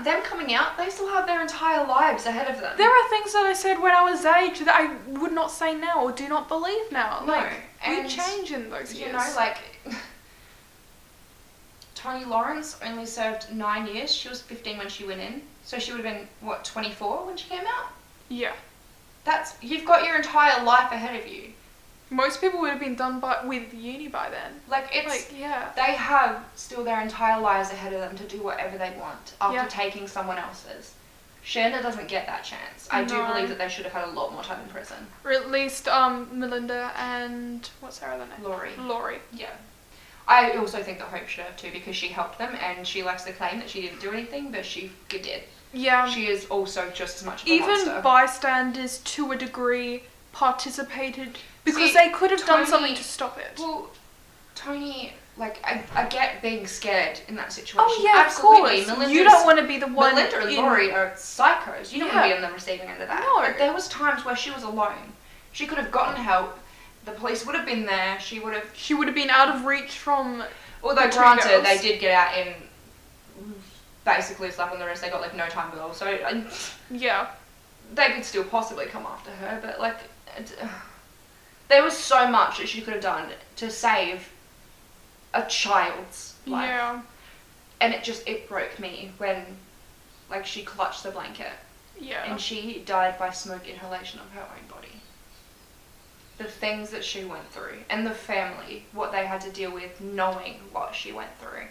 [0.03, 2.73] them coming out, they still have their entire lives ahead of them.
[2.77, 5.73] There are things that I said when I was age that I would not say
[5.75, 7.23] now or do not believe now.
[7.25, 7.53] No, Like
[7.87, 9.07] we change in those years.
[9.07, 9.57] you know, like
[11.95, 14.13] Toni Lawrence only served nine years.
[14.13, 17.37] She was 15 when she went in, so she would have been what 24 when
[17.37, 17.91] she came out.
[18.29, 18.53] yeah.
[19.23, 21.51] That's you've got your entire life ahead of you.
[22.09, 24.53] Most people would have been done by with uni by then.
[24.69, 25.69] Like it's like yeah.
[25.75, 29.55] they have still their entire lives ahead of them to do whatever they want after
[29.55, 29.67] Yeah.
[29.67, 30.93] taking someone else's.
[31.45, 32.87] Shanda doesn't get that chance.
[32.91, 35.07] I do believe that they should have had a lot more time in prison.
[35.23, 38.43] Or at least um Melinda and what's her other name?
[38.43, 38.71] Laurie.
[38.77, 39.19] Laurie.
[39.33, 39.51] Yeah.
[40.29, 43.23] I also think that Hope should have too because she helped them and she likes
[43.23, 45.43] to claim that she didn't do anything, but she did.
[45.73, 46.09] Yeah.
[46.09, 48.01] she is also just as much of a even monster.
[48.01, 50.03] bystanders to a degree
[50.33, 51.37] participated
[51.73, 53.59] because See, they could have done something to stop it.
[53.59, 53.89] Well,
[54.55, 57.79] Toni, like I, I get being scared in that situation.
[57.83, 58.81] oh yeah, Absolutely.
[58.81, 58.87] of course.
[58.87, 60.15] Melinda's, you don't want to be the one.
[60.15, 61.91] Melinda and Laurie are psychos.
[61.93, 62.39] You don't want to Yeah.
[62.39, 63.21] be on the receiving end of that.
[63.21, 63.41] No.
[63.41, 65.13] But there was times where she was alone.
[65.51, 66.57] She could have gotten help.
[67.05, 68.19] The police would have been there.
[68.19, 68.69] She would have.
[68.73, 70.43] She would have been out of reach from.
[70.83, 72.53] Although The granted, they did get out in
[74.05, 75.01] basically slap on the wrist.
[75.01, 75.93] They got like no time at all.
[75.93, 76.17] so
[76.89, 77.27] Yeah.
[77.93, 79.59] they could still possibly come after her.
[79.61, 79.97] But like,
[80.37, 80.67] it, uh,
[81.69, 84.29] there was so much that she could have done to save
[85.33, 86.67] a child's life.
[86.69, 87.01] Yeah.
[87.81, 89.43] and it just it broke me when
[90.29, 91.51] like she clutched the blanket
[91.99, 92.23] Yeah.
[92.29, 94.87] and she died by smoke inhalation of her own body
[96.37, 99.99] the things that she went through and the family what they had to deal with
[100.01, 101.65] knowing what she went through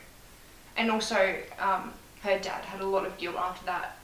[0.76, 1.92] and also um,
[2.22, 3.96] her dad had a lot of guilt after that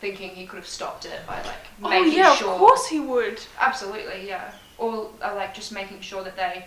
[0.00, 3.00] thinking he could have stopped it by like oh making yeah, sure of course he
[3.00, 3.40] would.
[3.60, 6.64] absolutely yeah or uh, like just making sure that they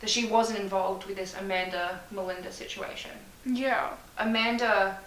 [0.00, 3.10] that she wasn't involved with this amanda melinda situation
[3.44, 3.90] Yeah.
[4.18, 4.98] Amanda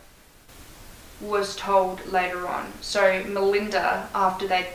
[1.19, 2.71] was told later on.
[2.81, 4.67] So Melinda, after they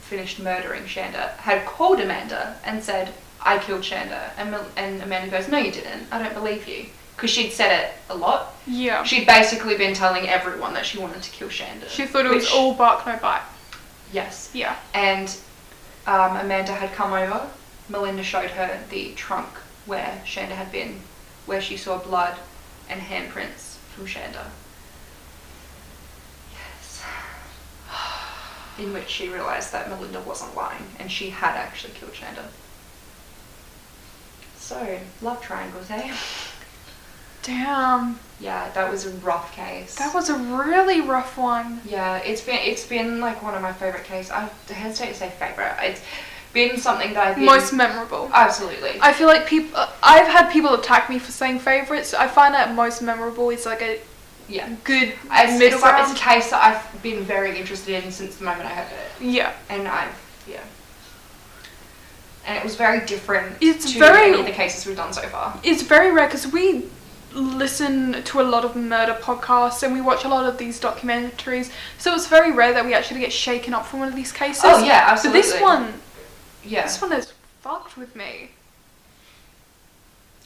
[0.00, 5.30] finished murdering Shanda, had called Amanda and said, "I killed Shanda," and Mel- and Amanda
[5.30, 6.06] goes, "No, you didn't.
[6.10, 8.54] I don't believe you." Because she'd said it a lot.
[8.66, 9.04] Yeah.
[9.04, 11.88] She'd basically been telling everyone that she wanted to kill Shanda.
[11.88, 13.42] She thought it was which- all bark no bite.
[14.12, 14.50] Yes.
[14.52, 14.74] Yeah.
[14.94, 15.32] And
[16.06, 17.50] um, Amanda had come over.
[17.88, 19.48] Melinda showed her the trunk
[19.86, 21.00] where Shanda had been,
[21.46, 22.36] where she saw blood
[22.88, 24.46] and handprints from Shanda.
[26.52, 27.04] Yes.
[28.78, 32.46] In which she realised that Melinda wasn't lying and she had actually killed Shanda.
[34.56, 36.14] So, love triangles, eh?
[37.42, 38.18] Damn.
[38.40, 39.94] Yeah, that was a rough case.
[39.96, 41.80] That was a really rough one.
[41.84, 44.32] Yeah, it's been it's been like one of my favorite cases.
[44.32, 45.74] I hesitate to say favorite.
[45.80, 46.00] It's
[46.52, 48.30] been something that I've been Most memorable.
[48.32, 48.98] absolutely.
[49.00, 49.80] I feel like people.
[50.02, 52.14] I've had people attack me for saying favorites.
[52.14, 54.00] I find that most memorable is like a
[54.48, 56.10] yeah, good it's, middle it's, ground.
[56.10, 59.24] it's a case that I've been very interested in since the moment I heard it,
[59.24, 59.52] yeah.
[59.70, 60.12] and I've
[60.48, 60.60] yeah,
[62.44, 65.22] and it was very different It's to very- any of the cases we've done so
[65.28, 65.58] far.
[65.62, 66.86] It's very rare because we
[67.34, 71.70] listen to a lot of murder podcasts and we watch a lot of these documentaries.
[71.98, 74.62] So it's very rare that we actually get shaken up from one of these cases.
[74.64, 75.40] Oh yeah, absolutely.
[75.42, 75.92] But this one,
[76.64, 78.50] yeah, this one has fucked with me.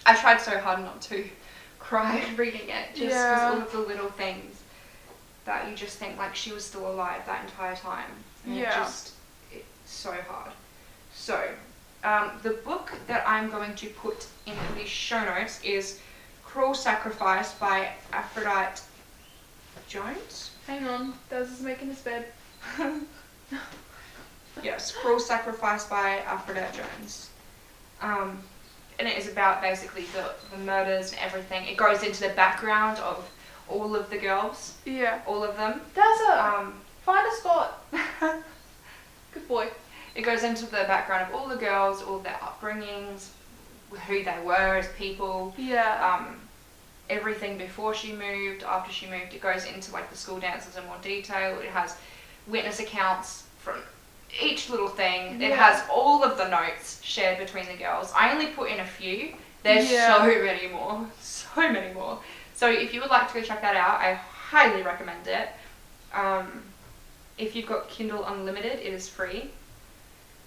[0.04, 1.24] I tried so hard not to
[1.78, 3.50] cry reading it, just because Yeah.
[3.54, 4.62] all of the little things
[5.44, 8.10] that you just think like she was still alive that entire time.
[8.44, 8.70] And Yeah.
[8.70, 9.12] It just
[9.52, 10.52] it's so hard.
[11.14, 11.48] So,
[12.04, 16.00] um, the book that I'm going to put in the show notes is
[16.56, 18.80] Cruel Sacrifice by Aphrodite
[19.88, 20.52] Jones.
[20.66, 22.24] Hang on, Daz is making his bed.
[24.62, 27.28] Yes, Cruel Sacrifice by Aphrodite Jones.
[28.00, 28.38] Um,
[28.98, 31.66] and it is about basically the, the murders and everything.
[31.66, 33.30] It goes into the background of
[33.68, 35.20] all of the girls, Yeah.
[35.26, 35.82] all of them.
[35.94, 37.84] Daz, uh, Um, find a spot.
[39.34, 39.68] Good boy.
[40.14, 43.28] it goes into the background of all the girls, all their upbringings,
[44.08, 46.14] who they were as people, Yeah.
[46.14, 46.40] um,
[47.10, 49.34] everything before she moved, after she moved.
[49.34, 51.58] It goes into like the school dances in more detail.
[51.60, 51.96] It has
[52.46, 53.76] witness accounts from
[54.42, 55.40] each little thing.
[55.40, 58.12] It has all of the notes shared between the girls.
[58.14, 59.34] I only put in a few.
[59.62, 60.16] There's Yeah.
[60.18, 62.18] so many more, so many more.
[62.54, 65.48] So if you would like to go check that out, I highly recommend it.
[66.14, 66.62] Um,
[67.38, 69.50] if you've got Kindle Unlimited, it is free.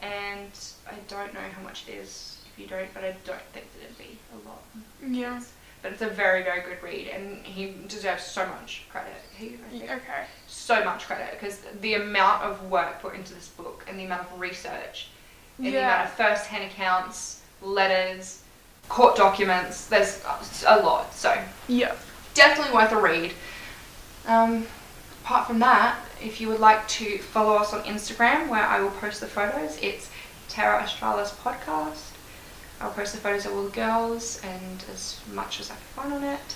[0.01, 0.51] And
[0.87, 3.83] I don't know how much it is if you don't, but I don't think that
[3.83, 4.61] it'd be a lot.
[5.05, 5.41] yeah.
[5.81, 9.13] But it's a very, very good read, and he deserves so much credit.
[9.37, 10.25] He, Okay.
[10.47, 14.23] so much credit because the amount of work put into this book and the amount
[14.29, 15.07] of research
[15.57, 18.41] and the amount of first-hand accounts, letters,
[18.89, 19.85] court documents.
[19.87, 20.21] There's
[20.67, 21.93] a lot, so Yeah.
[22.33, 23.33] definitely worth a read.
[24.27, 24.67] Um,
[25.23, 28.91] apart from that, if you would like to follow us on Instagram, where I will
[28.91, 30.09] post the photos, it's
[30.49, 32.08] Terra Australis Podcast.
[32.81, 36.13] I'll post the photos of all the girls and as much as I can find
[36.13, 36.55] on it.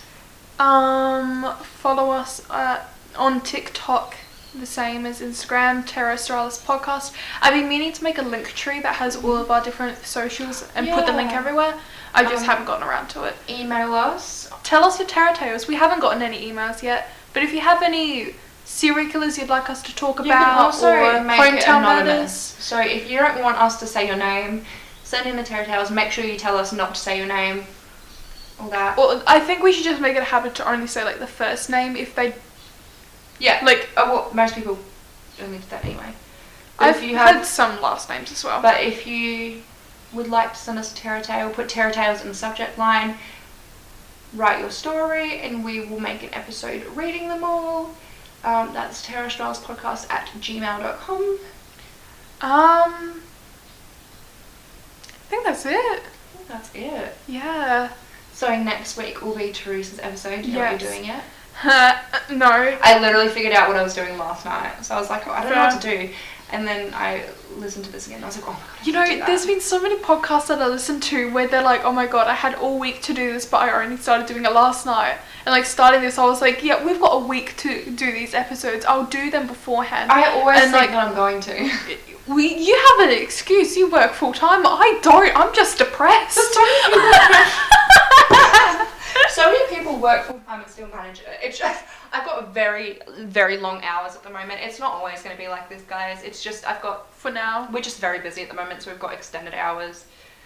[0.60, 2.84] Um, follow us uh,
[3.18, 4.16] on TikTok
[4.58, 7.12] the same as Instagram, Terra Podcast.
[7.42, 10.70] I've been meaning to make a link tree that has all of our different socials
[10.76, 11.74] and put the link everywhere.
[12.14, 13.36] I just Um, haven't gotten around to it.
[13.50, 14.52] Email us.
[14.62, 15.68] Tell us your Terra Tales.
[15.68, 19.70] We haven't gotten any emails yet, but if you have any serial killers you'd like
[19.70, 22.08] us to talk You about or make it hometown anonymous.
[22.08, 24.66] murders, So if you don't want us to say your name,
[25.14, 25.92] send in the Terror Tales.
[25.92, 27.66] Make sure you tell us not to say your name.
[28.60, 28.98] All that.
[28.98, 31.28] Well, I think we should just make it a habit to only say like the
[31.28, 32.34] first name if they
[33.40, 33.60] Yeah.
[33.64, 33.90] like.
[33.98, 34.80] Oh, well, most people
[35.42, 36.14] only do that anyway.
[36.80, 38.62] But I've if you have, had some last names as well.
[38.62, 39.62] but if you
[40.14, 43.18] would like to send us a Terror Tale, put Terror Tales in the subject line.
[44.34, 47.96] Write your story, and we will make an episode reading them all.
[48.44, 51.40] Um, that's Terror Styles Podcast at gmail.com.
[52.42, 53.22] um,
[55.34, 56.04] think that's it.
[56.48, 57.18] That's it.
[57.28, 57.90] Yeah.
[58.34, 60.46] So next week will be Teresa's episode.
[60.46, 61.24] You know what you're doing yet?
[61.64, 61.96] Uh,
[62.32, 62.50] no.
[62.50, 64.84] I literally figured out what I was doing last night.
[64.84, 66.14] So I was like, oh, I don't know what to do.
[66.52, 67.26] And then I
[67.56, 68.24] listened to this again.
[68.24, 68.88] I was like, oh my god.
[68.88, 71.86] You know, do there's been so many podcasts that I listen to where they're like,
[71.86, 74.46] oh my god, I had all week to do this, but I only started doing
[74.46, 75.20] it last night.
[75.46, 78.34] And like starting this, I was like, yeah, we've got a week to do these
[78.34, 78.84] episodes.
[78.86, 80.12] I'll do them beforehand.
[80.12, 81.70] I always and, think like- that I'm going to.
[82.28, 83.76] we, you have an excuse.
[83.76, 84.66] You work full time.
[84.66, 85.36] I don't.
[85.36, 86.38] I'm just depressed.
[89.30, 91.40] so many people work full time and still manage it.
[91.42, 94.60] It's just I've got very very long hours at the moment.
[94.62, 96.24] It's not always going to be like this, guys.
[96.24, 97.68] It's just I've got For now.
[97.72, 100.06] we're just very busy at the moment, so we've got extended hours.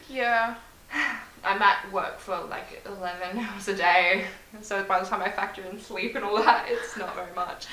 [0.10, 0.56] Yeah.
[1.44, 4.26] I'm at work for like 11 hours a day,
[4.62, 7.68] so by the time I factor in sleep and all that, it's not very much.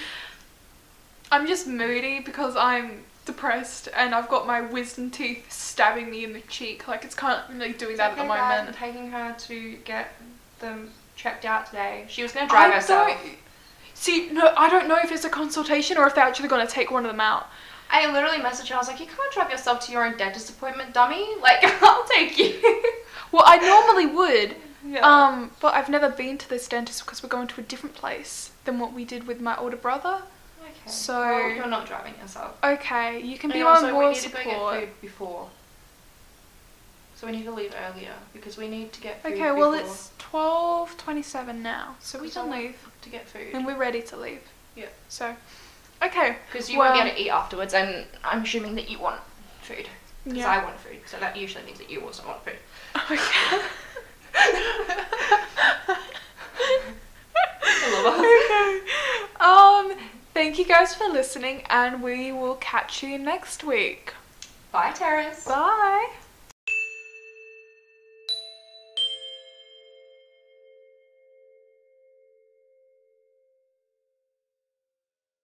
[1.32, 6.32] I'm just moody because I'm depressed and I've got my wisdom teeth stabbing me in
[6.32, 6.86] the cheek.
[6.88, 8.76] Like it's kind of like doing that at the Okay, moment.
[8.76, 10.14] taking her to get
[10.60, 12.04] them checked out today.
[12.08, 13.08] She was going to drive I herself.
[13.08, 13.20] don't-
[13.96, 16.72] See, no, I don't know if it's a consultation or if they're actually going to
[16.72, 17.46] take one of them out.
[17.90, 18.74] I literally messaged her.
[18.74, 21.26] I was like, "You can't drive yourself to your own dentist appointment, dummy.
[21.40, 22.60] Like, I'll take you."
[23.30, 25.00] Well, I normally would, yeah.
[25.00, 28.50] um, but I've never been to this dentist because we're going to a different place
[28.64, 30.22] than what we did with my older brother.
[30.84, 30.90] Okay.
[30.90, 32.56] so- well, you're not driving yourself.
[32.62, 35.48] Okay, you can And be also, on we more need to go get food before.
[37.16, 39.32] So we need to leave earlier because we need to get food.
[39.32, 43.64] Okay, well before- it's twelve twenty-seven now, so we can leave to get food and
[43.66, 44.42] we're ready to leave.
[44.76, 44.86] Yeah.
[45.08, 45.34] So,
[46.02, 46.36] okay.
[46.52, 49.20] because you won't be able to eat afterwards, and I'm assuming that you want
[49.62, 49.88] food
[50.24, 50.50] because Yeah.
[50.50, 50.98] I want food.
[51.06, 52.58] So that usually means that you also want food.
[52.96, 53.18] Okay.
[57.66, 59.90] I love us.
[59.90, 59.96] okay.
[59.96, 64.12] Um, thank you guys for listening, and we will catch you next week.
[64.72, 65.46] Bye, Terrace.
[65.46, 66.10] Bye.